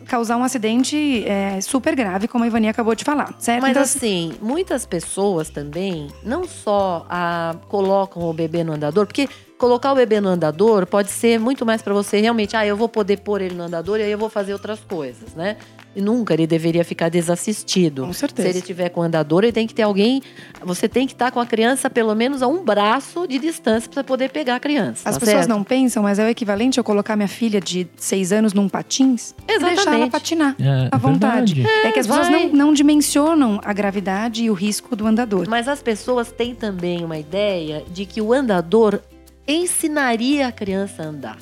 causar 0.05 0.37
um 0.37 0.43
acidente 0.43 1.23
é, 1.25 1.59
super 1.61 1.95
grave, 1.95 2.27
como 2.27 2.43
a 2.43 2.47
Ivani 2.47 2.67
acabou 2.67 2.93
de 2.93 3.03
falar, 3.03 3.33
certo? 3.39 3.61
Mas 3.61 3.71
então, 3.71 3.81
assim, 3.81 4.33
muitas 4.39 4.85
pessoas 4.85 5.49
também 5.49 6.09
não 6.23 6.47
só 6.47 7.05
ah, 7.09 7.55
colocam 7.69 8.21
o 8.23 8.33
bebê 8.33 8.63
no 8.63 8.73
andador, 8.73 9.07
porque 9.07 9.27
colocar 9.57 9.91
o 9.91 9.95
bebê 9.95 10.21
no 10.21 10.29
andador 10.29 10.85
pode 10.85 11.09
ser 11.09 11.39
muito 11.39 11.65
mais 11.65 11.81
para 11.81 11.93
você 11.93 12.19
realmente, 12.21 12.55
ah, 12.55 12.65
eu 12.65 12.77
vou 12.77 12.87
poder 12.87 13.17
pôr 13.19 13.41
ele 13.41 13.55
no 13.55 13.63
andador 13.63 13.99
e 13.99 14.03
aí 14.03 14.11
eu 14.11 14.17
vou 14.17 14.29
fazer 14.29 14.53
outras 14.53 14.79
coisas, 14.79 15.33
né? 15.35 15.57
E 15.95 16.01
nunca 16.01 16.31
ele 16.35 16.45
deveria 16.45 16.85
ficar 16.85 17.09
desassistido. 17.09 18.05
Com 18.05 18.13
Se 18.13 18.19
certeza. 18.19 18.49
ele 18.49 18.61
tiver 18.61 18.89
com 18.89 19.01
andador, 19.01 19.43
ele 19.43 19.51
tem 19.51 19.65
que 19.65 19.73
ter 19.73 19.81
alguém. 19.81 20.21
Você 20.61 20.87
tem 20.87 21.07
que 21.07 21.13
estar 21.13 21.31
com 21.31 21.39
a 21.39 21.45
criança 21.45 21.89
pelo 21.89 22.13
menos 22.13 22.43
a 22.43 22.47
um 22.47 22.63
braço 22.63 23.27
de 23.27 23.39
distância 23.39 23.89
para 23.89 24.03
poder 24.03 24.29
pegar 24.29 24.57
a 24.57 24.59
criança. 24.59 25.09
As 25.09 25.15
tá 25.15 25.19
pessoas 25.19 25.37
certo? 25.45 25.49
não 25.49 25.63
pensam, 25.63 26.03
mas 26.03 26.19
é 26.19 26.25
o 26.25 26.29
equivalente 26.29 26.79
a 26.79 26.81
eu 26.81 26.83
colocar 26.83 27.15
minha 27.15 27.27
filha 27.27 27.59
de 27.59 27.87
seis 27.95 28.31
anos 28.31 28.53
num 28.53 28.69
patins 28.69 29.33
e 29.43 29.47
deixar 29.47 29.63
ela 29.65 29.71
Exatamente. 29.81 30.11
patinar 30.11 30.55
É, 30.59 30.87
à 30.91 30.97
vontade. 30.97 31.55
verdade. 31.55 31.87
É, 31.87 31.91
que 31.91 31.99
as 31.99 32.05
pessoas 32.05 32.29
vai. 32.29 32.45
não, 32.45 32.53
não 32.67 32.73
dimensionam 32.73 33.59
a 33.63 33.73
gravidade 33.73 34.43
e 34.43 34.51
o 34.51 34.53
risco 34.53 34.95
do 34.95 35.07
andador. 35.07 35.47
Mas 35.49 35.67
as 35.67 35.81
pessoas 35.81 36.31
têm 36.31 36.53
também 36.53 37.03
uma 37.03 37.17
ideia 37.17 37.83
de 37.91 38.05
que 38.05 38.21
o 38.21 38.31
andador 38.33 39.01
ensinaria 39.47 40.47
a 40.47 40.51
criança 40.51 41.03
a 41.03 41.05
andar. 41.07 41.37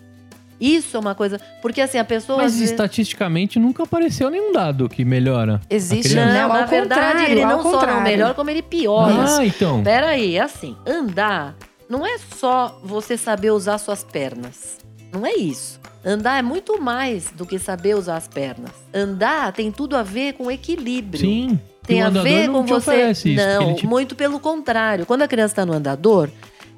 Isso 0.60 0.96
é 0.96 1.00
uma 1.00 1.14
coisa. 1.14 1.40
Porque 1.62 1.82
assim, 1.82 1.98
a 1.98 2.06
pessoa. 2.06 2.38
Mas 2.42 2.54
vezes- 2.54 2.72
estatisticamente 2.72 3.60
nunca 3.60 3.84
apareceu 3.84 4.30
nenhum 4.30 4.54
dado 4.54 4.88
que 4.88 5.04
melhora. 5.04 5.60
Existe, 5.70 6.16
não, 6.16 6.26
Não, 6.26 6.42
ao 6.44 6.60
na 6.62 6.66
verdade, 6.66 7.02
contrário, 7.02 7.32
ele 7.32 7.46
não 7.46 7.62
só 7.62 7.86
não 7.86 8.02
melhora, 8.02 8.34
como 8.34 8.50
ele 8.50 8.62
piora. 8.62 9.14
Ah, 9.38 9.46
então. 9.46 9.84
Peraí, 9.84 10.38
é 10.38 10.42
assim, 10.42 10.78
andar 10.88 11.56
não 11.90 12.06
é 12.06 12.18
só 12.38 12.80
você 12.84 13.18
saber 13.18 13.52
usar 13.52 13.78
suas 13.78 14.04
pernas. 14.04 14.78
Não 15.12 15.26
é 15.26 15.34
isso. 15.36 15.80
Andar 16.06 16.38
é 16.38 16.42
muito 16.42 16.82
mais 16.82 17.32
do 17.32 17.46
que 17.46 17.58
saber 17.60 17.96
usar 17.96 18.16
as 18.18 18.28
pernas. 18.28 18.72
Andar 18.94 19.52
tem 19.54 19.72
tudo 19.72 19.96
a 19.98 20.04
ver 20.04 20.34
com 20.34 20.50
equilíbrio. 20.50 21.20
Sim. 21.20 21.60
Tem 21.86 22.02
o 22.04 22.08
a 22.08 22.10
ver 22.10 22.48
não 22.48 22.60
com 22.62 22.66
te 22.66 22.70
você. 22.74 22.92
oferece 22.92 23.34
isso, 23.34 23.46
não, 23.46 23.76
te- 23.76 23.86
muito 23.86 24.16
pelo 24.16 24.40
contrário. 24.40 25.06
Quando 25.06 25.22
a 25.24 25.28
criança 25.28 25.52
está 25.52 25.66
no 25.66 25.74
andador, 25.74 26.30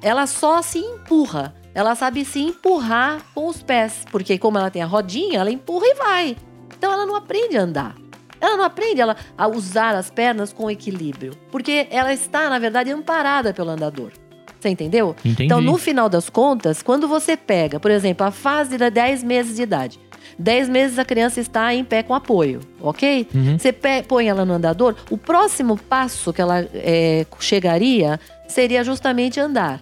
ela 0.02 0.26
só 0.26 0.62
se 0.62 0.78
empurra. 0.78 1.54
Ela 1.74 1.94
sabe 1.94 2.24
se 2.24 2.40
empurrar 2.40 3.22
com 3.34 3.46
os 3.46 3.62
pés, 3.62 4.04
porque 4.10 4.38
como 4.38 4.58
ela 4.58 4.70
tem 4.70 4.82
a 4.82 4.86
rodinha, 4.86 5.40
ela 5.40 5.50
empurra 5.50 5.86
e 5.86 5.94
vai. 5.94 6.36
Então 6.76 6.92
ela 6.92 7.06
não 7.06 7.14
aprende 7.14 7.56
a 7.56 7.62
andar. 7.62 7.94
Ela 8.40 8.56
não 8.56 8.64
aprende 8.64 9.00
ela, 9.00 9.16
a 9.36 9.48
usar 9.48 9.94
as 9.94 10.10
pernas 10.10 10.52
com 10.52 10.70
equilíbrio, 10.70 11.32
porque 11.50 11.88
ela 11.90 12.12
está, 12.12 12.48
na 12.48 12.58
verdade, 12.58 12.90
amparada 12.90 13.52
pelo 13.52 13.70
andador. 13.70 14.12
Você 14.58 14.68
entendeu? 14.68 15.14
Entendi. 15.24 15.44
Então, 15.44 15.60
no 15.60 15.76
final 15.76 16.08
das 16.08 16.28
contas, 16.28 16.82
quando 16.82 17.06
você 17.06 17.36
pega, 17.36 17.78
por 17.78 17.90
exemplo, 17.90 18.26
a 18.26 18.30
fase 18.30 18.76
de 18.76 18.90
10 18.90 19.22
meses 19.22 19.56
de 19.56 19.62
idade, 19.62 20.00
10 20.38 20.68
meses 20.68 20.98
a 20.98 21.04
criança 21.04 21.40
está 21.40 21.72
em 21.74 21.84
pé 21.84 22.02
com 22.02 22.14
apoio, 22.14 22.60
ok? 22.80 23.28
Uhum. 23.34 23.58
Você 23.58 23.72
põe 24.06 24.28
ela 24.28 24.44
no 24.44 24.54
andador, 24.54 24.96
o 25.10 25.18
próximo 25.18 25.76
passo 25.76 26.32
que 26.32 26.40
ela 26.40 26.60
é, 26.74 27.24
chegaria 27.40 28.18
seria 28.48 28.82
justamente 28.82 29.38
andar. 29.38 29.80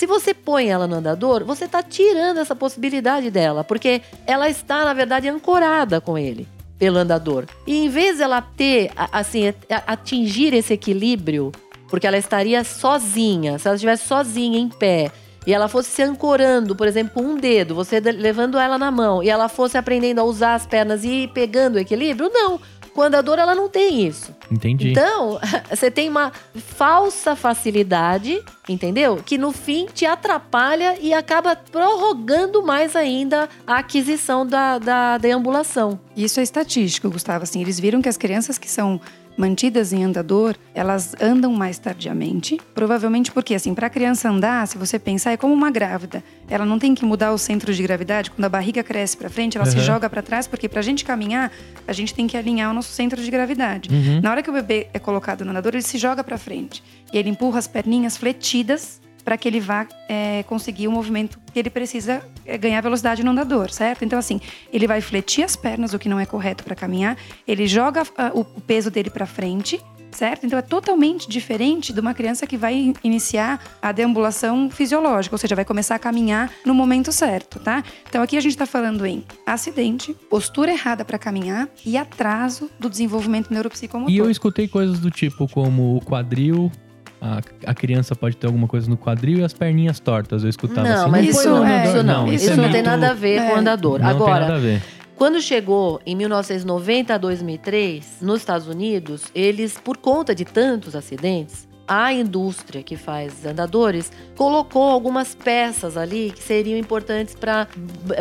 Se 0.00 0.06
você 0.06 0.32
põe 0.32 0.70
ela 0.70 0.86
no 0.86 0.96
andador, 0.96 1.44
você 1.44 1.66
está 1.66 1.82
tirando 1.82 2.38
essa 2.38 2.56
possibilidade 2.56 3.30
dela, 3.30 3.62
porque 3.62 4.00
ela 4.26 4.48
está, 4.48 4.82
na 4.82 4.94
verdade, 4.94 5.28
ancorada 5.28 6.00
com 6.00 6.16
ele 6.16 6.48
pelo 6.78 6.96
andador. 6.96 7.44
E 7.66 7.84
em 7.84 7.90
vez 7.90 8.16
dela 8.16 8.40
ter, 8.40 8.90
assim, 8.96 9.52
atingir 9.86 10.54
esse 10.54 10.72
equilíbrio, 10.72 11.52
porque 11.90 12.06
ela 12.06 12.16
estaria 12.16 12.64
sozinha, 12.64 13.58
se 13.58 13.68
ela 13.68 13.74
estivesse 13.74 14.08
sozinha 14.08 14.58
em 14.58 14.70
pé, 14.70 15.12
e 15.46 15.52
ela 15.52 15.68
fosse 15.68 15.90
se 15.90 16.02
ancorando, 16.02 16.74
por 16.74 16.88
exemplo, 16.88 17.12
com 17.12 17.32
um 17.32 17.36
dedo, 17.36 17.74
você 17.74 18.00
levando 18.00 18.58
ela 18.58 18.78
na 18.78 18.90
mão, 18.90 19.22
e 19.22 19.28
ela 19.28 19.50
fosse 19.50 19.76
aprendendo 19.76 20.22
a 20.22 20.24
usar 20.24 20.54
as 20.54 20.64
pernas 20.64 21.04
e 21.04 21.24
ir 21.24 21.28
pegando 21.28 21.74
o 21.76 21.78
equilíbrio, 21.78 22.30
não. 22.32 22.58
Com 22.94 23.02
o 23.02 23.04
andador 23.04 23.38
ela 23.38 23.54
não 23.54 23.68
tem 23.68 24.06
isso. 24.06 24.34
Entendi. 24.50 24.90
Então, 24.90 25.38
você 25.70 25.90
tem 25.90 26.08
uma 26.08 26.32
falsa 26.54 27.36
facilidade, 27.36 28.42
entendeu? 28.68 29.20
Que 29.24 29.38
no 29.38 29.52
fim 29.52 29.86
te 29.86 30.04
atrapalha 30.04 30.96
e 31.00 31.14
acaba 31.14 31.54
prorrogando 31.54 32.62
mais 32.62 32.96
ainda 32.96 33.48
a 33.66 33.76
aquisição 33.76 34.46
da, 34.46 34.78
da 34.78 35.18
deambulação. 35.18 35.98
Isso 36.16 36.40
é 36.40 36.42
estatístico, 36.42 37.10
Gustavo. 37.10 37.44
Assim, 37.44 37.60
eles 37.60 37.78
viram 37.78 38.02
que 38.02 38.08
as 38.08 38.16
crianças 38.16 38.58
que 38.58 38.70
são 38.70 39.00
mantidas 39.40 39.92
em 39.92 40.04
andador, 40.04 40.54
elas 40.74 41.14
andam 41.20 41.52
mais 41.52 41.78
tardiamente. 41.78 42.60
Provavelmente 42.74 43.32
porque, 43.32 43.54
assim, 43.54 43.74
para 43.74 43.86
a 43.86 43.90
criança 43.90 44.28
andar, 44.28 44.68
se 44.68 44.76
você 44.76 44.98
pensar, 44.98 45.32
é 45.32 45.36
como 45.36 45.54
uma 45.54 45.70
grávida. 45.70 46.22
Ela 46.48 46.66
não 46.66 46.78
tem 46.78 46.94
que 46.94 47.04
mudar 47.04 47.32
o 47.32 47.38
centro 47.38 47.72
de 47.72 47.82
gravidade. 47.82 48.30
Quando 48.30 48.44
a 48.44 48.48
barriga 48.48 48.82
cresce 48.84 49.16
para 49.16 49.30
frente, 49.30 49.56
ela 49.56 49.64
se 49.66 49.76
Uhum. 49.78 49.82
joga 49.82 50.10
para 50.10 50.20
trás, 50.22 50.46
porque 50.46 50.68
para 50.68 50.80
a 50.80 50.82
gente 50.82 51.04
caminhar, 51.04 51.50
a 51.88 51.92
gente 51.92 52.12
tem 52.14 52.26
que 52.26 52.36
alinhar 52.36 52.70
o 52.70 52.74
nosso 52.74 52.92
centro 52.92 53.20
de 53.22 53.30
gravidade. 53.30 53.88
Uhum. 53.90 54.20
Na 54.20 54.30
hora 54.30 54.42
que 54.42 54.50
o 54.50 54.52
bebê 54.52 54.88
é 54.92 54.98
colocado 54.98 55.44
no 55.44 55.50
andador, 55.50 55.72
ele 55.74 55.82
se 55.82 55.96
joga 55.96 56.22
para 56.22 56.36
frente. 56.36 56.82
E 57.12 57.18
ele 57.18 57.30
empurra 57.30 57.58
as 57.58 57.66
perninhas 57.66 58.16
fletidas 58.16 59.00
para 59.22 59.36
que 59.36 59.48
ele 59.48 59.60
vá 59.60 59.86
é, 60.08 60.42
conseguir 60.44 60.88
o 60.88 60.92
movimento 60.92 61.38
que 61.52 61.58
ele 61.58 61.70
precisa 61.70 62.22
é, 62.44 62.56
ganhar 62.56 62.80
velocidade 62.80 63.22
no 63.22 63.30
andador, 63.30 63.70
certo? 63.70 64.04
Então, 64.04 64.18
assim, 64.18 64.40
ele 64.72 64.86
vai 64.86 65.00
fletir 65.00 65.44
as 65.44 65.56
pernas, 65.56 65.92
o 65.92 65.98
que 65.98 66.08
não 66.08 66.18
é 66.18 66.26
correto 66.26 66.64
para 66.64 66.74
caminhar, 66.74 67.16
ele 67.46 67.66
joga 67.66 68.02
ah, 68.16 68.30
o, 68.34 68.40
o 68.40 68.60
peso 68.60 68.90
dele 68.90 69.10
para 69.10 69.26
frente, 69.26 69.80
certo? 70.10 70.44
Então, 70.44 70.58
é 70.58 70.62
totalmente 70.62 71.28
diferente 71.28 71.92
de 71.92 72.00
uma 72.00 72.12
criança 72.12 72.44
que 72.46 72.56
vai 72.56 72.74
in- 72.74 72.94
iniciar 73.04 73.62
a 73.80 73.92
deambulação 73.92 74.68
fisiológica, 74.68 75.34
ou 75.34 75.38
seja, 75.38 75.54
vai 75.54 75.64
começar 75.64 75.94
a 75.94 75.98
caminhar 75.98 76.50
no 76.64 76.74
momento 76.74 77.12
certo, 77.12 77.60
tá? 77.60 77.84
Então, 78.08 78.20
aqui 78.20 78.36
a 78.36 78.40
gente 78.40 78.52
está 78.52 78.66
falando 78.66 79.06
em 79.06 79.24
acidente, 79.46 80.12
postura 80.28 80.72
errada 80.72 81.04
para 81.04 81.18
caminhar 81.18 81.68
e 81.86 81.96
atraso 81.96 82.68
do 82.78 82.90
desenvolvimento 82.90 83.52
neuropsicomotor. 83.52 84.12
E 84.12 84.18
eu 84.18 84.28
escutei 84.30 84.66
coisas 84.66 84.98
do 84.98 85.10
tipo 85.10 85.46
como 85.48 85.96
o 85.96 86.00
quadril. 86.04 86.72
A, 87.20 87.40
a 87.66 87.74
criança 87.74 88.16
pode 88.16 88.36
ter 88.36 88.46
alguma 88.46 88.66
coisa 88.66 88.88
no 88.88 88.96
quadril 88.96 89.40
e 89.40 89.44
as 89.44 89.52
perninhas 89.52 90.00
tortas. 90.00 90.42
Eu 90.42 90.48
escutava 90.50 90.88
não, 90.88 91.02
assim. 91.02 91.10
mas 91.10 91.26
Isso 91.28 91.40
isso, 91.40 91.48
não, 91.50 91.66
é- 91.66 91.84
isso 91.86 92.02
não. 92.02 92.26
isso 92.32 92.34
Isso, 92.44 92.52
é 92.52 92.56
não 92.56 92.64
tem 92.64 92.72
muito- 92.72 92.86
nada 92.86 93.10
a 93.10 93.14
ver 93.14 93.40
com 93.42 93.48
é. 93.50 93.54
o 93.54 93.56
andador. 93.58 93.98
Não 94.00 94.06
tem 94.08 94.16
Agora, 94.16 94.40
nada 94.40 94.54
a 94.54 94.58
ver. 94.58 94.82
Quando 95.16 95.38
chegou 95.42 96.00
em 96.06 96.16
1990 96.16 97.14
a 97.14 97.18
2003, 97.18 98.16
nos 98.22 98.38
Estados 98.40 98.66
Unidos, 98.66 99.24
eles, 99.34 99.76
por 99.78 99.98
conta 99.98 100.34
de 100.34 100.46
tantos 100.46 100.96
acidentes, 100.96 101.68
a 101.90 102.12
indústria 102.12 102.84
que 102.84 102.96
faz 102.96 103.44
andadores 103.44 104.12
colocou 104.36 104.84
algumas 104.84 105.34
peças 105.34 105.96
ali 105.96 106.30
que 106.30 106.40
seriam 106.40 106.78
importantes 106.78 107.34
para 107.34 107.66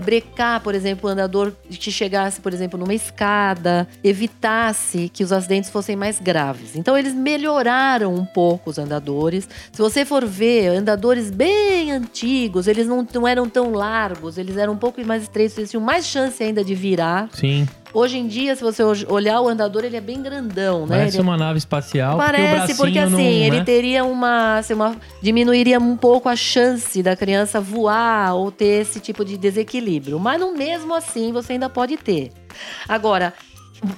brecar, 0.03 0.59
por 0.61 0.73
exemplo, 0.73 1.07
o 1.07 1.13
andador 1.13 1.53
que 1.69 1.91
chegasse, 1.91 2.41
por 2.41 2.51
exemplo, 2.51 2.79
numa 2.79 2.95
escada, 2.95 3.88
evitasse 4.03 5.07
que 5.13 5.23
os 5.23 5.31
acidentes 5.31 5.69
fossem 5.69 5.95
mais 5.95 6.19
graves. 6.19 6.75
Então 6.75 6.97
eles 6.97 7.13
melhoraram 7.13 8.15
um 8.15 8.25
pouco 8.25 8.71
os 8.71 8.79
andadores. 8.79 9.47
Se 9.71 9.79
você 9.79 10.03
for 10.03 10.25
ver 10.25 10.69
andadores 10.69 11.29
bem 11.29 11.91
antigos, 11.91 12.65
eles 12.67 12.88
não, 12.88 13.07
não 13.13 13.27
eram 13.27 13.47
tão 13.47 13.71
largos, 13.71 14.39
eles 14.39 14.57
eram 14.57 14.73
um 14.73 14.77
pouco 14.77 14.99
mais 15.05 15.21
estreitos, 15.21 15.55
eles 15.59 15.69
tinham 15.69 15.83
mais 15.83 16.07
chance 16.07 16.41
ainda 16.41 16.63
de 16.63 16.73
virar. 16.73 17.29
Sim. 17.33 17.67
Hoje 17.93 18.17
em 18.17 18.27
dia, 18.27 18.55
se 18.55 18.63
você 18.63 18.84
olhar 19.08 19.41
o 19.41 19.48
andador, 19.48 19.84
ele 19.84 19.98
é 19.98 20.01
bem 20.01 20.22
grandão, 20.22 20.86
né? 20.86 20.98
Parece 20.98 21.17
Ele 21.17 21.22
é- 21.22 21.29
uma 21.29 21.38
nave 21.38 21.58
espacial. 21.58 22.17
porque 22.17 22.31
Parece, 22.31 22.55
bracinho 22.55 22.77
porque 22.77 23.00
assim, 23.00 23.12
não, 23.12 23.19
ele 23.19 23.58
né? 23.60 23.63
teria 23.63 24.03
uma, 24.05 24.58
assim, 24.60 24.74
uma. 24.74 24.96
diminuiria 25.22 25.79
um 25.79 25.98
pouco 25.98 26.29
a 26.29 26.36
chance 26.36 27.01
da 27.01 27.15
criança 27.15 27.60
voar 27.60 28.36
ou 28.36 28.51
ter 28.51 28.81
esse 28.81 29.00
tipo 29.00 29.25
de 29.25 29.38
desequilíbrio. 29.38 30.19
Mas 30.19 30.39
no 30.39 30.53
mesmo 30.55 30.93
assim, 30.93 31.31
você 31.31 31.53
ainda 31.53 31.69
pode 31.69 31.98
ter. 31.98 32.31
Agora, 32.88 33.34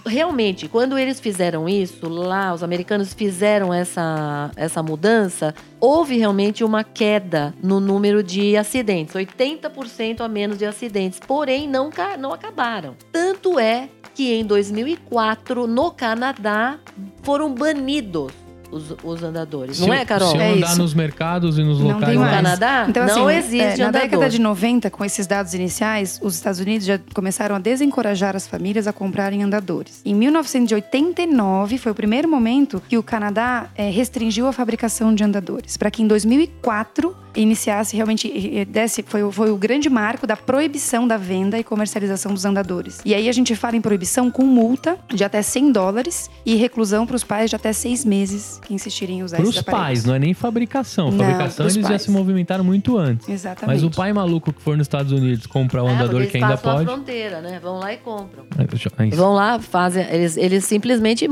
realmente, 0.05 0.67
quando 0.67 0.97
eles 0.97 1.19
fizeram 1.19 1.67
isso, 1.67 2.07
lá, 2.07 2.53
os 2.53 2.63
americanos 2.63 3.13
fizeram 3.13 3.73
essa, 3.73 4.51
essa 4.55 4.83
mudança, 4.83 5.53
houve 5.79 6.17
realmente 6.17 6.63
uma 6.63 6.83
queda 6.83 7.53
no 7.61 7.79
número 7.79 8.23
de 8.23 8.55
acidentes 8.55 9.15
80% 9.15 10.21
a 10.21 10.27
menos 10.27 10.57
de 10.57 10.65
acidentes. 10.65 11.19
Porém, 11.19 11.67
não, 11.67 11.89
não 12.19 12.33
acabaram. 12.33 12.95
Tanto 13.11 13.59
é 13.59 13.89
que 14.13 14.33
em 14.33 14.45
2004, 14.45 15.67
no 15.67 15.91
Canadá, 15.91 16.77
foram 17.23 17.53
banidos 17.53 18.33
os, 18.71 18.95
os 19.03 19.23
andadores. 19.23 19.77
Se 19.77 19.81
não 19.81 19.89
eu- 19.89 19.93
é, 20.01 20.05
Carol? 20.05 20.31
Se 20.31 20.37
eu 20.37 20.41
É 20.41 20.53
andar 20.53 20.67
isso. 20.71 20.77
nos 20.81 20.93
mercados 20.93 21.57
e 21.57 21.63
nos 21.63 21.79
Não 21.79 21.87
locais 21.93 22.05
tem 22.05 22.17
No 22.17 22.25
Canadá, 22.25 22.85
Então, 22.89 23.05
não 23.05 23.27
assim, 23.27 23.37
existe 23.37 23.59
é, 23.59 23.77
na 23.77 23.89
andador. 23.89 24.01
década 24.09 24.29
de 24.29 24.39
90, 24.39 24.89
com 24.89 25.03
esses 25.05 25.27
dados 25.27 25.53
iniciais, 25.53 26.19
os 26.23 26.35
Estados 26.35 26.59
Unidos 26.59 26.85
já 26.87 26.99
começaram 27.13 27.55
a 27.55 27.59
desencorajar 27.59 28.35
as 28.35 28.47
famílias 28.47 28.87
a 28.87 28.93
comprarem 28.93 29.43
andadores. 29.43 30.01
Em 30.05 30.15
1989 30.15 31.77
foi 31.77 31.91
o 31.91 31.95
primeiro 31.95 32.27
momento 32.27 32.81
que 32.87 32.97
o 32.97 33.03
Canadá 33.03 33.67
eh, 33.75 33.89
restringiu 33.89 34.47
a 34.47 34.53
fabricação 34.53 35.13
de 35.13 35.23
andadores, 35.23 35.77
para 35.77 35.91
que 35.91 36.01
em 36.01 36.07
2004 36.07 37.15
iniciasse 37.35 37.95
realmente 37.95 38.65
desse 38.65 39.03
foi, 39.03 39.23
o- 39.23 39.31
foi 39.31 39.51
o 39.51 39.57
grande 39.57 39.89
marco 39.89 40.25
da 40.27 40.35
proibição 40.35 41.07
da 41.07 41.17
venda 41.17 41.57
e 41.59 41.63
comercialização 41.63 42.33
dos 42.33 42.45
andadores. 42.45 42.99
E 43.05 43.13
aí 43.13 43.27
a 43.29 43.31
gente 43.31 43.55
fala 43.55 43.75
em 43.75 43.81
proibição 43.81 44.29
com 44.29 44.43
multa 44.43 44.97
de 45.13 45.23
até 45.23 45.41
100 45.41 45.71
dólares 45.71 46.29
e 46.45 46.55
reclusão 46.55 47.05
para 47.05 47.15
os 47.15 47.23
pais 47.23 47.49
de 47.49 47.55
até 47.55 47.71
seis 47.73 48.03
meses 48.05 48.59
que 48.65 48.73
insistirem 48.73 49.19
em 49.19 49.23
usar 49.23 49.37
Pros 49.37 49.49
esses 49.49 49.61
aparelhos. 49.61 49.85
pais, 50.01 50.05
não 50.05 50.13
é 50.15 50.19
nem 50.19 50.33
fabricação. 50.33 51.11
Não, 51.11 51.17
Fabricação 51.19 51.65
pros 51.65 51.75
eles 51.75 51.83
já 51.85 51.89
pais. 51.89 52.01
se 52.03 52.11
movimentaram 52.11 52.63
muito 52.63 52.97
antes. 52.97 53.27
Exatamente. 53.29 53.75
Mas 53.81 53.83
o 53.83 53.89
pai 53.95 54.11
maluco 54.13 54.51
que 54.53 54.61
for 54.61 54.77
nos 54.77 54.85
Estados 54.85 55.11
Unidos 55.11 55.45
comprar 55.47 55.83
o 55.83 55.87
É, 55.89 55.93
andador 55.93 56.21
que 56.27 56.35
eles 56.37 56.43
ainda 56.43 56.57
passam 56.57 56.71
a 56.71 56.75
pode. 56.75 56.85
fronteira, 56.89 57.41
né? 57.41 57.59
Vão 57.61 57.79
lá 57.79 57.93
e 57.93 57.97
compram. 57.97 58.43
É 58.57 59.05
isso. 59.07 59.15
Vão 59.17 59.33
lá, 59.33 59.59
fazem. 59.59 60.05
Eles, 60.09 60.37
eles 60.37 60.65
simplesmente 60.65 61.27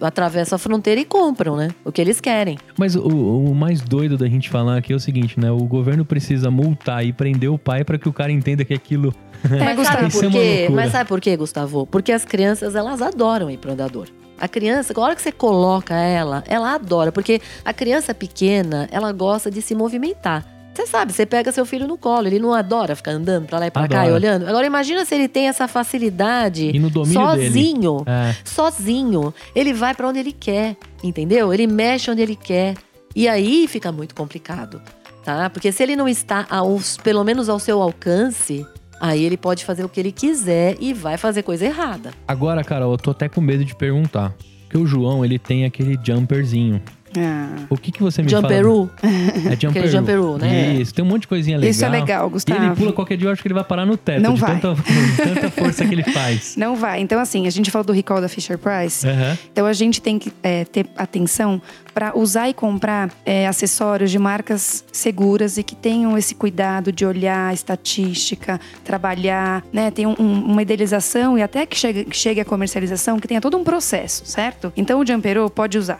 atravessam 0.00 0.56
a 0.56 0.58
fronteira 0.58 1.00
e 1.00 1.04
compram, 1.04 1.56
né? 1.56 1.68
O 1.84 1.92
que 1.92 2.00
eles 2.00 2.20
querem. 2.20 2.58
Mas 2.78 2.94
o, 2.96 3.02
o 3.06 3.54
mais 3.54 3.80
doido 3.80 4.16
da 4.16 4.26
gente 4.26 4.48
falar 4.50 4.76
aqui 4.78 4.92
é 4.92 4.96
o 4.96 5.00
seguinte, 5.00 5.38
né? 5.38 5.43
O 5.52 5.64
governo 5.66 6.04
precisa 6.04 6.50
multar 6.50 7.04
e 7.04 7.12
prender 7.12 7.50
o 7.50 7.58
pai 7.58 7.84
pra 7.84 7.98
que 7.98 8.08
o 8.08 8.12
cara 8.12 8.30
entenda 8.32 8.64
que 8.64 8.74
aquilo. 8.74 9.14
É, 9.44 9.62
Mas 9.64 9.76
Gustavo. 9.76 9.96
sabe 9.98 10.08
Isso 10.08 10.18
por 10.18 10.24
é 10.24 10.28
uma 10.28 10.38
loucura. 10.38 10.70
Mas 10.82 10.92
sabe 10.92 11.08
por 11.08 11.20
quê, 11.20 11.36
Gustavo? 11.36 11.86
Porque 11.86 12.12
as 12.12 12.24
crianças, 12.24 12.74
elas 12.74 13.02
adoram 13.02 13.50
ir 13.50 13.58
pro 13.58 13.72
andador. 13.72 14.08
A 14.40 14.48
criança, 14.48 14.92
a 14.96 15.00
hora 15.00 15.14
que 15.14 15.22
você 15.22 15.30
coloca 15.32 15.94
ela, 15.94 16.42
ela 16.48 16.74
adora. 16.74 17.12
Porque 17.12 17.40
a 17.64 17.72
criança 17.72 18.14
pequena, 18.14 18.88
ela 18.90 19.12
gosta 19.12 19.50
de 19.50 19.60
se 19.62 19.74
movimentar. 19.74 20.44
Você 20.74 20.88
sabe, 20.88 21.12
você 21.12 21.24
pega 21.24 21.52
seu 21.52 21.64
filho 21.64 21.86
no 21.86 21.96
colo, 21.96 22.26
ele 22.26 22.40
não 22.40 22.52
adora 22.52 22.96
ficar 22.96 23.12
andando 23.12 23.46
pra 23.46 23.60
lá 23.60 23.66
e 23.68 23.70
pra 23.70 23.86
cá 23.86 23.94
e 23.94 23.98
Adora. 24.08 24.14
olhando. 24.14 24.48
Agora 24.48 24.66
imagina 24.66 25.04
se 25.04 25.14
ele 25.14 25.28
tem 25.28 25.46
essa 25.46 25.68
facilidade 25.68 26.68
E 26.74 26.80
no 26.80 26.90
domínio 26.90 27.20
sozinho. 27.20 28.02
É. 28.06 28.34
sozinho. 28.44 29.32
Ele 29.54 29.72
vai 29.72 29.94
pra 29.94 30.08
onde 30.08 30.18
ele 30.18 30.32
quer, 30.32 30.76
entendeu? 31.02 31.54
Ele 31.54 31.68
mexe 31.68 32.10
onde 32.10 32.22
ele 32.22 32.34
quer. 32.34 32.74
E 33.14 33.28
aí 33.28 33.68
fica 33.68 33.92
muito 33.92 34.16
complicado, 34.16 34.82
tá? 35.24 35.48
Porque 35.48 35.72
se 35.72 35.82
ele 35.82 35.96
não 35.96 36.08
está 36.08 36.46
aos, 36.50 36.96
pelo 36.98 37.24
menos 37.24 37.48
ao 37.48 37.58
seu 37.58 37.80
alcance, 37.80 38.64
aí 39.00 39.24
ele 39.24 39.36
pode 39.36 39.64
fazer 39.64 39.84
o 39.84 39.88
que 39.88 39.98
ele 39.98 40.12
quiser 40.12 40.76
e 40.78 40.92
vai 40.92 41.16
fazer 41.16 41.42
coisa 41.42 41.64
errada. 41.64 42.12
Agora, 42.28 42.62
Carol, 42.62 42.92
eu 42.92 42.98
tô 42.98 43.10
até 43.10 43.28
com 43.28 43.40
medo 43.40 43.64
de 43.64 43.74
perguntar. 43.74 44.34
Porque 44.62 44.78
o 44.78 44.86
João, 44.86 45.24
ele 45.24 45.38
tem 45.38 45.64
aquele 45.64 45.98
jumperzinho. 46.02 46.82
Ah. 47.16 47.64
O 47.70 47.76
que, 47.76 47.92
que 47.92 48.02
você 48.02 48.22
me 48.22 48.28
Jumperu. 48.28 48.90
fala? 49.00 49.12
É 49.12 49.52
Aquele 49.52 49.56
Jumperu. 49.60 49.88
jumperu, 49.88 50.38
né? 50.38 50.74
Isso, 50.74 50.92
tem 50.94 51.04
um 51.04 51.08
monte 51.08 51.22
de 51.22 51.28
coisinha 51.28 51.56
legal. 51.56 51.70
Isso 51.70 51.84
é 51.84 51.88
legal, 51.88 52.28
E 52.28 52.30
Gustavo. 52.30 52.64
ele 52.64 52.74
pula 52.74 52.92
qualquer 52.92 53.16
dia, 53.16 53.28
eu 53.28 53.32
acho 53.32 53.40
que 53.42 53.48
ele 53.48 53.54
vai 53.54 53.64
parar 53.64 53.86
no 53.86 53.96
teto. 53.96 54.20
Não 54.22 54.34
de 54.34 54.40
vai. 54.40 54.58
Tanta, 54.60 54.82
tanta 55.16 55.50
força 55.50 55.84
que 55.86 55.94
ele 55.94 56.02
faz. 56.12 56.56
Não 56.56 56.76
vai. 56.76 57.00
Então, 57.00 57.18
assim, 57.20 57.46
a 57.46 57.50
gente 57.50 57.70
falou 57.70 57.84
do 57.84 57.92
recall 57.92 58.20
da 58.20 58.28
Fisher 58.28 58.58
Price. 58.58 59.06
Aham. 59.06 59.38
Então 59.52 59.66
a 59.66 59.72
gente 59.72 60.00
tem 60.02 60.18
que 60.18 60.32
é, 60.42 60.64
ter 60.64 60.86
atenção 60.96 61.60
para 61.92 62.16
usar 62.18 62.48
e 62.48 62.54
comprar 62.54 63.10
é, 63.24 63.46
acessórios 63.46 64.10
de 64.10 64.18
marcas 64.18 64.84
seguras 64.92 65.56
e 65.58 65.62
que 65.62 65.76
tenham 65.76 66.18
esse 66.18 66.34
cuidado 66.34 66.90
de 66.90 67.06
olhar 67.06 67.54
estatística, 67.54 68.60
trabalhar, 68.82 69.62
né? 69.72 69.90
Tem 69.90 70.06
um- 70.06 70.14
um- 70.18 70.44
uma 70.46 70.62
idealização 70.62 71.38
e 71.38 71.42
até 71.42 71.64
que 71.66 71.76
chegue, 71.76 72.06
chegue 72.10 72.40
a 72.40 72.44
comercialização, 72.44 73.20
que 73.20 73.28
tenha 73.28 73.40
todo 73.40 73.56
um 73.56 73.62
processo, 73.64 74.24
certo? 74.26 74.72
Então 74.76 75.00
o 75.00 75.06
Jumperô 75.06 75.48
pode 75.48 75.78
usar. 75.78 75.98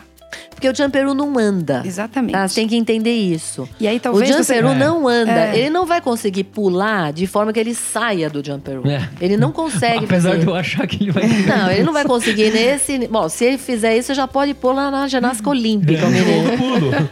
Porque 0.51 0.69
o 0.69 0.75
jumperu 0.75 1.15
não 1.15 1.37
anda. 1.39 1.83
Exatamente. 1.85 2.33
Tá? 2.33 2.47
Você 2.49 2.55
tem 2.55 2.69
que 2.69 2.77
entender 2.77 3.13
isso. 3.13 3.69
E 3.81 3.87
aí 3.89 3.97
O 3.97 4.01
talvez 4.01 4.31
você... 4.31 4.39
jumperu 4.39 4.69
É. 4.69 4.75
não 4.75 5.07
anda. 5.09 5.33
É. 5.33 5.59
Ele 5.59 5.71
não 5.71 5.85
vai 5.85 6.01
conseguir 6.01 6.45
pular 6.45 7.13
de 7.13 7.27
forma 7.27 7.53
que 7.53 7.59
ele 7.61 7.75
saia 7.75 8.31
do 8.31 8.45
jumperu. 8.45 8.89
É. 8.89 9.09
Ele 9.21 9.37
não 9.37 9.51
consegue 9.53 10.05
Apesar 10.05 10.31
fazer. 10.31 10.41
de 10.43 10.47
eu 10.47 10.55
achar 10.55 10.87
que 10.87 11.03
ele 11.03 11.11
vai. 11.13 11.27
Não, 11.27 11.71
ele 11.71 11.83
não 11.83 11.93
vai 11.93 12.05
conseguir 12.15 12.53
nesse. 12.53 13.07
Bom, 13.09 13.29
se 13.29 13.45
ele 13.45 13.59
fizer 13.59 13.97
isso, 13.97 14.07
você 14.09 14.15
já 14.15 14.29
pode 14.29 14.55
pôr 14.55 14.73
lá 14.73 14.91
na 14.91 15.07
ginástica 15.09 15.51
olímpica, 15.51 16.05
o 16.07 16.09
Eu 16.09 16.11
menino. 16.11 16.57
pulo. 16.59 16.91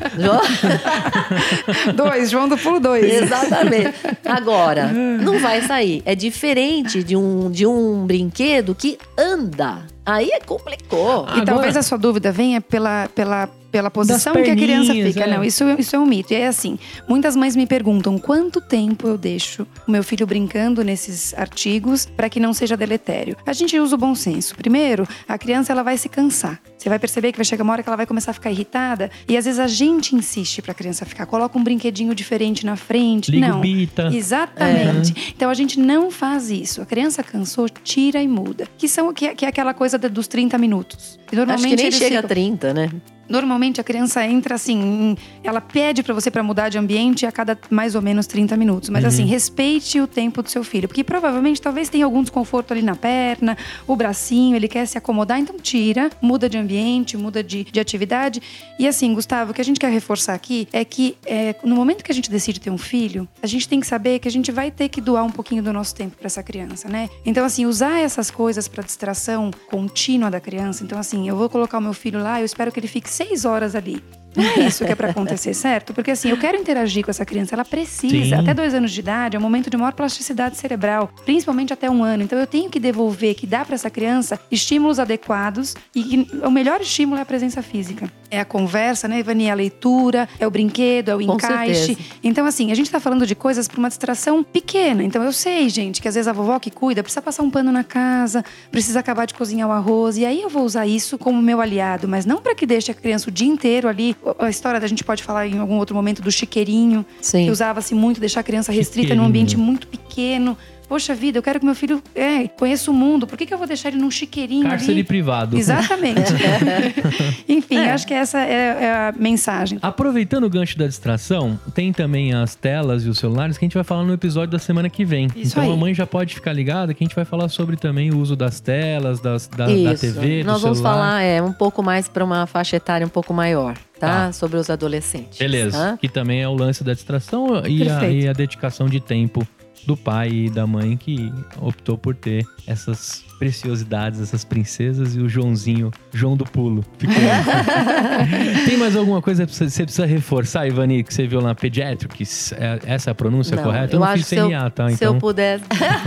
Dois, 1.94 2.30
João 2.30 2.48
do 2.48 2.56
Pulo 2.56 2.80
dois. 2.80 3.04
Exatamente. 3.22 3.92
Agora, 4.24 4.88
não 4.92 5.38
vai 5.38 5.62
sair. 5.62 6.02
É 6.04 6.14
diferente 6.14 7.02
de 7.02 7.16
um, 7.16 7.50
de 7.50 7.66
um 7.66 8.06
brinquedo 8.06 8.74
que 8.74 8.98
anda. 9.18 9.78
Aí 10.04 10.30
é 10.32 10.40
complicou. 10.40 11.24
E 11.26 11.30
Agora- 11.30 11.44
talvez 11.44 11.76
a 11.76 11.82
sua 11.82 11.96
dúvida 11.98 12.32
venha 12.32 12.60
pela, 12.60 13.08
pela, 13.14 13.48
pela 13.72 13.90
posição 13.90 14.34
que 14.34 14.50
a 14.50 14.54
criança 14.54 14.92
fica. 14.92 15.24
é. 15.24 15.26
Não, 15.26 15.42
isso, 15.42 15.64
isso 15.78 15.96
é 15.96 15.98
um 15.98 16.06
mito. 16.06 16.32
E 16.32 16.36
é 16.36 16.46
assim: 16.46 16.78
muitas 17.08 17.34
mães 17.34 17.56
me 17.56 17.66
perguntam 17.66 18.18
quanto 18.18 18.60
tempo 18.60 19.08
eu 19.08 19.18
deixo 19.18 19.66
o 19.88 19.90
meu 19.90 20.04
filho 20.04 20.26
brincando 20.26 20.84
nesses 20.84 21.34
artigos 21.34 22.06
para 22.06 22.28
que 22.28 22.38
não 22.38 22.52
seja 22.52 22.76
deletério. 22.76 23.36
A 23.46 23.52
gente 23.52 23.78
usa 23.80 23.94
o 23.94 23.98
bom 23.98 24.14
senso. 24.14 24.54
Primeiro, 24.54 25.08
a 25.26 25.38
criança 25.38 25.72
ela 25.72 25.82
vai 25.82 25.96
se 25.98 26.08
cansar. 26.08 26.60
Você 26.76 26.88
vai 26.88 26.98
perceber 26.98 27.32
que 27.32 27.38
vai 27.38 27.44
chegar 27.44 27.62
uma 27.64 27.72
hora 27.72 27.82
que 27.82 27.88
ela 27.88 27.96
vai 27.96 28.06
começar 28.06 28.32
a 28.32 28.34
ficar 28.34 28.50
irritada. 28.50 29.10
E 29.28 29.36
às 29.36 29.44
vezes 29.46 29.58
a 29.58 29.66
gente 29.66 30.14
insiste 30.14 30.60
para 30.60 30.72
a 30.72 30.74
criança 30.74 31.06
ficar. 31.06 31.24
Coloca 31.26 31.56
um 31.58 31.64
brinquedinho 31.64 32.14
diferente 32.14 32.66
na 32.66 32.76
frente. 32.76 33.30
Liga 33.30 33.48
não. 33.48 33.60
bita. 33.60 34.10
Exatamente. 34.12 35.32
Então 35.34 35.48
a 35.50 35.54
gente 35.54 35.78
não 35.78 36.10
faz 36.10 36.50
isso. 36.50 36.82
A 36.82 36.86
criança 36.86 37.22
cansou, 37.22 37.68
tira 37.68 38.20
e 38.22 38.28
muda. 38.28 38.66
Que 38.76 38.88
são 38.88 39.12
que, 39.14 39.26
é- 39.26 39.34
que 39.34 39.44
é 39.44 39.48
aquela 39.48 39.72
coisa 39.72 39.96
da- 39.98 40.08
dos 40.08 40.26
30 40.28 40.58
minutos. 40.58 41.18
E 41.30 41.34
Acho 41.34 41.36
normalmente 41.46 41.76
que 41.76 41.82
nem 41.82 41.90
chega 41.92 42.18
a 42.18 42.22
ficam- 42.22 42.28
30, 42.28 42.74
né? 42.74 42.90
Normalmente 43.32 43.80
a 43.80 43.84
criança 43.84 44.22
entra 44.26 44.56
assim, 44.56 45.16
ela 45.42 45.58
pede 45.58 46.02
pra 46.02 46.12
você 46.12 46.30
pra 46.30 46.42
mudar 46.42 46.68
de 46.68 46.76
ambiente 46.76 47.24
a 47.24 47.32
cada 47.32 47.58
mais 47.70 47.94
ou 47.94 48.02
menos 48.02 48.26
30 48.26 48.58
minutos. 48.58 48.90
Mas 48.90 49.06
assim, 49.06 49.24
respeite 49.24 49.98
o 50.02 50.06
tempo 50.06 50.42
do 50.42 50.50
seu 50.50 50.62
filho, 50.62 50.86
porque 50.86 51.02
provavelmente 51.02 51.58
talvez 51.58 51.88
tenha 51.88 52.04
algum 52.04 52.20
desconforto 52.20 52.72
ali 52.72 52.82
na 52.82 52.94
perna, 52.94 53.56
o 53.86 53.96
bracinho, 53.96 54.54
ele 54.54 54.68
quer 54.68 54.84
se 54.84 54.98
acomodar, 54.98 55.38
então 55.38 55.56
tira, 55.58 56.10
muda 56.20 56.46
de 56.46 56.58
ambiente, 56.58 57.16
muda 57.16 57.42
de, 57.42 57.64
de 57.64 57.80
atividade. 57.80 58.42
E 58.78 58.86
assim, 58.86 59.14
Gustavo, 59.14 59.52
o 59.52 59.54
que 59.54 59.62
a 59.62 59.64
gente 59.64 59.80
quer 59.80 59.90
reforçar 59.90 60.34
aqui 60.34 60.68
é 60.70 60.84
que 60.84 61.16
é, 61.24 61.54
no 61.64 61.74
momento 61.74 62.04
que 62.04 62.12
a 62.12 62.14
gente 62.14 62.30
decide 62.30 62.60
ter 62.60 62.68
um 62.68 62.76
filho, 62.76 63.26
a 63.42 63.46
gente 63.46 63.66
tem 63.66 63.80
que 63.80 63.86
saber 63.86 64.18
que 64.18 64.28
a 64.28 64.30
gente 64.30 64.52
vai 64.52 64.70
ter 64.70 64.90
que 64.90 65.00
doar 65.00 65.24
um 65.24 65.30
pouquinho 65.30 65.62
do 65.62 65.72
nosso 65.72 65.94
tempo 65.94 66.18
pra 66.18 66.26
essa 66.26 66.42
criança, 66.42 66.86
né? 66.86 67.08
Então 67.24 67.46
assim, 67.46 67.64
usar 67.64 67.98
essas 67.98 68.30
coisas 68.30 68.68
pra 68.68 68.82
distração 68.82 69.50
contínua 69.70 70.30
da 70.30 70.38
criança. 70.38 70.84
Então 70.84 70.98
assim, 70.98 71.26
eu 71.26 71.34
vou 71.34 71.48
colocar 71.48 71.78
o 71.78 71.80
meu 71.80 71.94
filho 71.94 72.22
lá, 72.22 72.40
eu 72.40 72.44
espero 72.44 72.70
que 72.70 72.78
ele 72.78 72.88
fique 72.88 73.08
seis 73.22 73.44
horas 73.44 73.74
ali. 73.74 74.02
Não 74.34 74.44
é 74.44 74.60
isso 74.66 74.84
que 74.84 74.92
é 74.92 74.94
pra 74.94 75.10
acontecer, 75.10 75.54
certo? 75.54 75.92
Porque 75.92 76.10
assim, 76.10 76.30
eu 76.30 76.38
quero 76.38 76.56
interagir 76.56 77.04
com 77.04 77.10
essa 77.10 77.24
criança, 77.24 77.54
ela 77.54 77.64
precisa. 77.64 78.36
Sim. 78.36 78.42
Até 78.42 78.54
dois 78.54 78.74
anos 78.74 78.90
de 78.90 79.00
idade 79.00 79.36
é 79.36 79.38
um 79.38 79.42
momento 79.42 79.68
de 79.68 79.76
maior 79.76 79.92
plasticidade 79.92 80.56
cerebral, 80.56 81.10
principalmente 81.24 81.72
até 81.72 81.90
um 81.90 82.02
ano. 82.02 82.22
Então 82.22 82.38
eu 82.38 82.46
tenho 82.46 82.70
que 82.70 82.80
devolver, 82.80 83.34
que 83.34 83.46
dá 83.46 83.64
pra 83.64 83.74
essa 83.74 83.90
criança 83.90 84.40
estímulos 84.50 84.98
adequados 84.98 85.74
e 85.94 86.26
o 86.44 86.50
melhor 86.50 86.80
estímulo 86.80 87.18
é 87.18 87.22
a 87.22 87.26
presença 87.26 87.62
física. 87.62 88.10
É 88.30 88.40
a 88.40 88.44
conversa, 88.46 89.06
né, 89.06 89.18
Ivani? 89.18 89.44
É 89.44 89.50
a 89.50 89.54
leitura, 89.54 90.26
é 90.40 90.46
o 90.46 90.50
brinquedo, 90.50 91.10
é 91.10 91.14
o 91.14 91.26
Com 91.26 91.34
encaixe. 91.34 91.86
certeza. 91.94 92.08
Então, 92.24 92.46
assim, 92.46 92.72
a 92.72 92.74
gente 92.74 92.90
tá 92.90 92.98
falando 92.98 93.26
de 93.26 93.34
coisas 93.34 93.68
pra 93.68 93.78
uma 93.78 93.88
distração 93.88 94.42
pequena. 94.42 95.04
Então, 95.04 95.22
eu 95.22 95.32
sei, 95.34 95.68
gente, 95.68 96.00
que 96.00 96.08
às 96.08 96.14
vezes 96.14 96.26
a 96.26 96.32
vovó 96.32 96.58
que 96.58 96.70
cuida 96.70 97.02
precisa 97.02 97.20
passar 97.20 97.42
um 97.42 97.50
pano 97.50 97.70
na 97.70 97.84
casa, 97.84 98.42
precisa 98.70 99.00
acabar 99.00 99.26
de 99.26 99.34
cozinhar 99.34 99.68
o 99.68 99.72
arroz. 99.72 100.16
E 100.16 100.24
aí 100.24 100.40
eu 100.40 100.48
vou 100.48 100.64
usar 100.64 100.86
isso 100.86 101.18
como 101.18 101.42
meu 101.42 101.60
aliado, 101.60 102.08
mas 102.08 102.24
não 102.24 102.40
pra 102.40 102.54
que 102.54 102.64
deixe 102.64 102.90
a 102.90 102.94
criança 102.94 103.28
o 103.28 103.32
dia 103.32 103.48
inteiro 103.48 103.86
ali. 103.86 104.16
A 104.38 104.48
história 104.48 104.78
da 104.78 104.86
gente 104.86 105.02
pode 105.02 105.22
falar 105.22 105.46
em 105.46 105.58
algum 105.58 105.76
outro 105.76 105.94
momento 105.94 106.22
do 106.22 106.30
chiqueirinho, 106.30 107.04
Sim. 107.20 107.46
que 107.46 107.50
usava-se 107.50 107.94
muito, 107.94 108.20
deixar 108.20 108.40
a 108.40 108.44
criança 108.44 108.70
restrita 108.72 109.14
num 109.14 109.24
ambiente 109.24 109.56
muito 109.56 109.86
pequeno. 109.86 110.56
Poxa 110.92 111.14
vida, 111.14 111.38
eu 111.38 111.42
quero 111.42 111.58
que 111.58 111.64
meu 111.64 111.74
filho 111.74 112.02
é, 112.14 112.46
conheça 112.48 112.90
o 112.90 112.94
mundo. 112.94 113.26
Por 113.26 113.38
que, 113.38 113.46
que 113.46 113.54
eu 113.54 113.56
vou 113.56 113.66
deixar 113.66 113.88
ele 113.88 113.96
num 113.96 114.10
chiqueirinho 114.10 114.68
Cárcere 114.68 114.92
ali? 114.92 115.04
privado. 115.04 115.56
Exatamente. 115.56 116.20
Enfim, 117.48 117.78
acho 117.78 118.06
que 118.06 118.12
essa 118.12 118.38
é, 118.40 118.84
é 118.84 118.92
a 118.92 119.14
mensagem. 119.16 119.78
Aproveitando 119.80 120.44
o 120.44 120.50
gancho 120.50 120.76
da 120.76 120.86
distração, 120.86 121.58
tem 121.74 121.94
também 121.94 122.34
as 122.34 122.54
telas 122.54 123.06
e 123.06 123.08
os 123.08 123.18
celulares 123.18 123.56
que 123.56 123.64
a 123.64 123.66
gente 123.66 123.74
vai 123.74 123.84
falar 123.84 124.04
no 124.04 124.12
episódio 124.12 124.50
da 124.50 124.58
semana 124.58 124.90
que 124.90 125.02
vem. 125.02 125.28
Isso 125.34 125.58
então 125.58 125.62
aí. 125.62 125.72
a 125.72 125.76
mãe 125.76 125.94
já 125.94 126.06
pode 126.06 126.34
ficar 126.34 126.52
ligada 126.52 126.92
que 126.92 127.02
a 127.02 127.06
gente 127.06 127.16
vai 127.16 127.24
falar 127.24 127.48
sobre 127.48 127.76
também 127.76 128.10
o 128.10 128.18
uso 128.18 128.36
das 128.36 128.60
telas, 128.60 129.18
das, 129.18 129.48
da, 129.48 129.66
da. 129.68 129.94
TV, 129.94 130.42
do 130.42 130.46
Nós 130.46 130.60
vamos 130.60 130.80
falar 130.80 131.22
é, 131.22 131.40
um 131.40 131.54
pouco 131.54 131.82
mais 131.82 132.06
para 132.06 132.22
uma 132.22 132.46
faixa 132.46 132.76
etária 132.76 133.06
um 133.06 133.10
pouco 133.10 133.32
maior, 133.32 133.78
tá? 134.06 134.26
Tá. 134.26 134.32
Sobre 134.32 134.58
os 134.58 134.68
adolescentes. 134.68 135.38
Beleza. 135.38 135.78
tá? 135.78 135.96
Que 135.96 136.08
também 136.08 136.42
é 136.42 136.48
o 136.48 136.54
lance 136.54 136.82
da 136.82 136.92
distração 136.92 137.64
e 137.66 137.88
a, 137.88 138.08
e 138.10 138.28
a 138.28 138.32
dedicação 138.32 138.88
de 138.88 138.98
tempo 139.00 139.46
do 139.86 139.96
pai 139.96 140.28
e 140.28 140.50
da 140.50 140.66
mãe 140.66 140.96
que 140.96 141.32
optou 141.60 141.96
por 141.98 142.14
ter 142.14 142.44
essas 142.66 143.24
preciosidades, 143.38 144.20
essas 144.20 144.44
princesas 144.44 145.16
e 145.16 145.20
o 145.20 145.28
Joãozinho, 145.28 145.90
João 146.12 146.36
do 146.36 146.44
Pulo. 146.44 146.84
Tem 148.66 148.76
mais 148.76 148.96
alguma 148.96 149.20
coisa 149.20 149.44
que 149.46 149.52
você 149.54 149.82
precisa 149.84 150.06
reforçar, 150.06 150.66
Ivani, 150.66 151.02
que 151.02 151.12
você 151.12 151.26
viu 151.26 151.40
lá, 151.40 151.52
Pediatrics? 151.54 152.52
É- 152.52 152.78
Essa 152.86 153.10
é 153.10 153.12
a 153.12 153.14
pronúncia 153.14 153.56
Não, 153.56 153.64
correta? 153.64 153.94
Eu 153.94 153.96
eu 153.96 154.00
não 154.00 154.06
acho 154.06 154.24
fiz 154.24 154.28
CNA, 154.28 154.70
tá? 154.70 154.88
Se 154.88 154.94
Então, 154.94 155.14
eu 155.14 155.20
pudesse. 155.20 155.64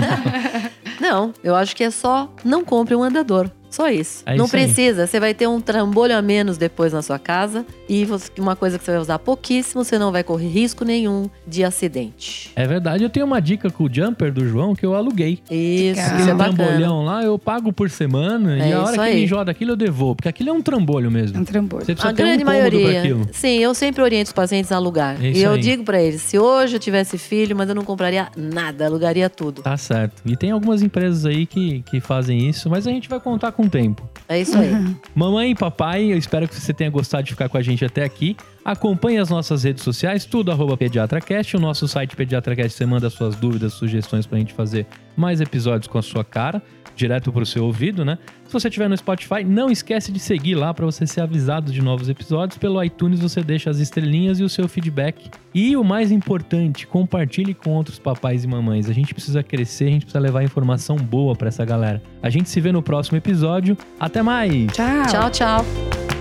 não, 1.02 1.34
eu 1.44 1.56
acho 1.56 1.76
que 1.76 1.84
é 1.84 1.92
só 1.92 2.34
não 2.44 2.64
compre 2.64 2.96
um 2.96 3.04
andador. 3.04 3.50
Só 3.76 3.90
isso. 3.90 4.24
É 4.26 4.36
não 4.36 4.46
isso 4.46 4.56
aí. 4.56 4.64
precisa. 4.64 5.06
Você 5.06 5.20
vai 5.20 5.34
ter 5.34 5.48
um 5.48 5.60
trambolho 5.60 6.16
a 6.18 6.22
menos 6.22 6.58
depois 6.58 6.94
na 6.94 7.02
sua 7.02 7.20
casa. 7.20 7.66
E 7.90 8.08
uma 8.40 8.56
coisa 8.56 8.80
que 8.80 8.86
você 8.86 8.92
vai 8.92 9.02
usar 9.02 9.20
pouquíssimo, 9.20 9.84
você 9.84 10.00
não 10.00 10.12
vai 10.14 10.24
correr 10.24 10.48
risco 10.48 10.86
nenhum 10.86 11.30
de 11.46 11.62
acidente. 11.64 12.52
é 12.56 12.66
verdade. 12.66 13.04
Eu 13.04 13.10
tenho 13.10 13.26
uma 13.26 13.42
dica 13.42 13.70
com 13.70 13.84
o 13.84 13.90
jumper 13.94 14.32
do 14.32 14.48
João 14.48 14.74
que 14.74 14.86
eu 14.86 14.96
aluguei. 14.96 15.40
Isso, 15.52 16.00
isso 16.00 16.10
Aquele 16.14 16.32
é 16.32 16.36
trambolhão 16.36 17.04
lá, 17.04 17.22
eu 17.24 17.38
pago 17.38 17.74
por 17.74 17.90
semana 17.90 18.58
É 18.64 18.70
e 18.70 18.74
a 18.74 18.82
hora 18.82 18.94
que 18.94 19.00
aí. 19.00 19.18
ele 19.18 19.28
joga 19.28 19.52
aquilo 19.52 19.72
eu 19.72 19.76
devolvo, 19.76 20.16
porque 20.16 20.30
aquilo 20.30 20.50
é 20.50 20.54
um 20.54 20.62
trambolho 20.62 21.12
mesmo. 21.12 21.38
É 21.38 21.42
um 21.42 21.46
trambolho. 21.46 21.86
Você 21.86 21.94
precisa 21.94 22.12
A 22.12 22.14
ter 22.16 22.24
um 22.24 22.26
grande 22.28 22.44
pra 22.46 22.54
maioria. 22.54 23.00
aquilo. 23.00 23.28
Sim, 23.34 23.58
eu 23.60 23.74
sempre 23.74 24.02
oriento 24.02 24.28
os 24.30 24.34
pacientes 24.34 24.72
a 24.72 24.78
alugar. 24.78 25.22
É 25.24 25.30
isso 25.30 25.40
e 25.40 25.44
eu 25.44 25.52
aí. 25.52 25.60
digo 25.60 25.84
pra 25.84 26.02
eles: 26.02 26.22
se 26.22 26.40
hoje 26.40 26.76
eu 26.76 26.80
tivesse 26.80 27.18
filho, 27.18 27.56
mas 27.56 27.68
eu 27.70 27.76
não 27.76 27.84
compraria 27.84 28.30
nada, 28.38 28.86
alugaria 28.86 29.30
tudo. 29.30 29.62
Tá 29.62 29.76
certo. 29.78 30.22
E 30.26 30.36
tem 30.38 30.52
algumas 30.52 30.82
empresas 30.82 31.26
aí 31.26 31.46
que, 31.46 31.82
que 31.82 32.00
fazem 32.00 32.48
isso, 32.48 32.70
mas 32.70 32.88
a 32.88 32.92
gente 32.92 33.10
vai 33.10 33.20
contar 33.20 33.52
com 33.52 33.65
o 33.66 33.70
tempo. 33.70 34.10
É 34.28 34.40
isso 34.40 34.58
aí. 34.58 34.72
Mamãe 35.14 35.52
e 35.52 35.56
papai, 35.56 36.12
eu 36.12 36.18
espero 36.18 36.48
que 36.48 36.56
você 36.56 36.74
tenha 36.74 36.90
gostado 36.90 37.24
de 37.24 37.32
ficar 37.32 37.48
com 37.48 37.58
a 37.58 37.62
gente 37.62 37.86
até 37.86 38.04
aqui. 38.04 38.36
Acompanhe 38.64 39.20
as 39.20 39.30
nossas 39.30 39.64
redes 39.64 39.84
sociais, 39.84 40.26
tudo 40.26 40.52
arroba 40.52 40.76
PediatraCast. 40.76 41.56
O 41.58 41.60
nosso 41.60 41.88
site 41.88 42.16
PediatraCast, 42.16 42.76
você 42.76 42.86
manda 42.86 43.10
suas 43.10 43.36
dúvidas, 43.36 43.74
sugestões 43.74 44.26
pra 44.26 44.40
gente 44.40 44.54
fazer 44.54 44.88
mais 45.16 45.40
episódios 45.40 45.88
com 45.88 46.00
a 46.00 46.02
sua 46.02 46.24
cara, 46.24 46.62
direto 46.96 47.32
pro 47.32 47.46
seu 47.46 47.66
ouvido, 47.66 48.06
né? 48.06 48.18
Se 48.46 48.54
você 48.54 48.68
estiver 48.68 48.88
no 48.88 48.96
Spotify, 48.96 49.44
não 49.44 49.70
esquece 49.70 50.12
de 50.12 50.20
seguir 50.20 50.56
lá 50.56 50.74
para 50.74 50.86
você 50.86 51.06
ser 51.06 51.22
avisado 51.22 51.72
de 51.72 51.82
novos 51.82 52.10
episódios. 52.10 52.58
Pelo 52.58 52.82
iTunes 52.84 53.20
você 53.20 53.42
deixa 53.42 53.70
as 53.70 53.80
estrelinhas 53.80 54.40
e 54.40 54.44
o 54.44 54.50
seu 54.50 54.68
feedback. 54.68 55.30
E 55.54 55.76
o 55.76 55.84
mais 55.84 56.12
importante, 56.12 56.86
compartilhe 56.86 57.54
com 57.54 57.72
outros 57.72 58.00
papais 58.00 58.44
e 58.44 58.48
mamães. 58.48 58.90
A 58.90 58.94
gente 58.94 59.14
precisa 59.14 59.44
crescer, 59.44 59.86
a 59.86 59.92
gente 59.92 60.06
precisa 60.06 60.20
levar 60.20 60.44
informação 60.44 60.96
boa 60.96 61.36
pra 61.36 61.48
essa 61.48 61.66
galera. 61.66 62.02
A 62.22 62.30
gente 62.30 62.50
se 62.50 62.62
vê 62.62 62.72
no 62.72 62.82
próximo 62.82 63.18
episódio. 63.18 63.78
Até 64.00 64.22
mais! 64.22 64.72
Tchau. 64.74 65.06
Tchau, 65.08 65.32
tchau. 65.32 66.15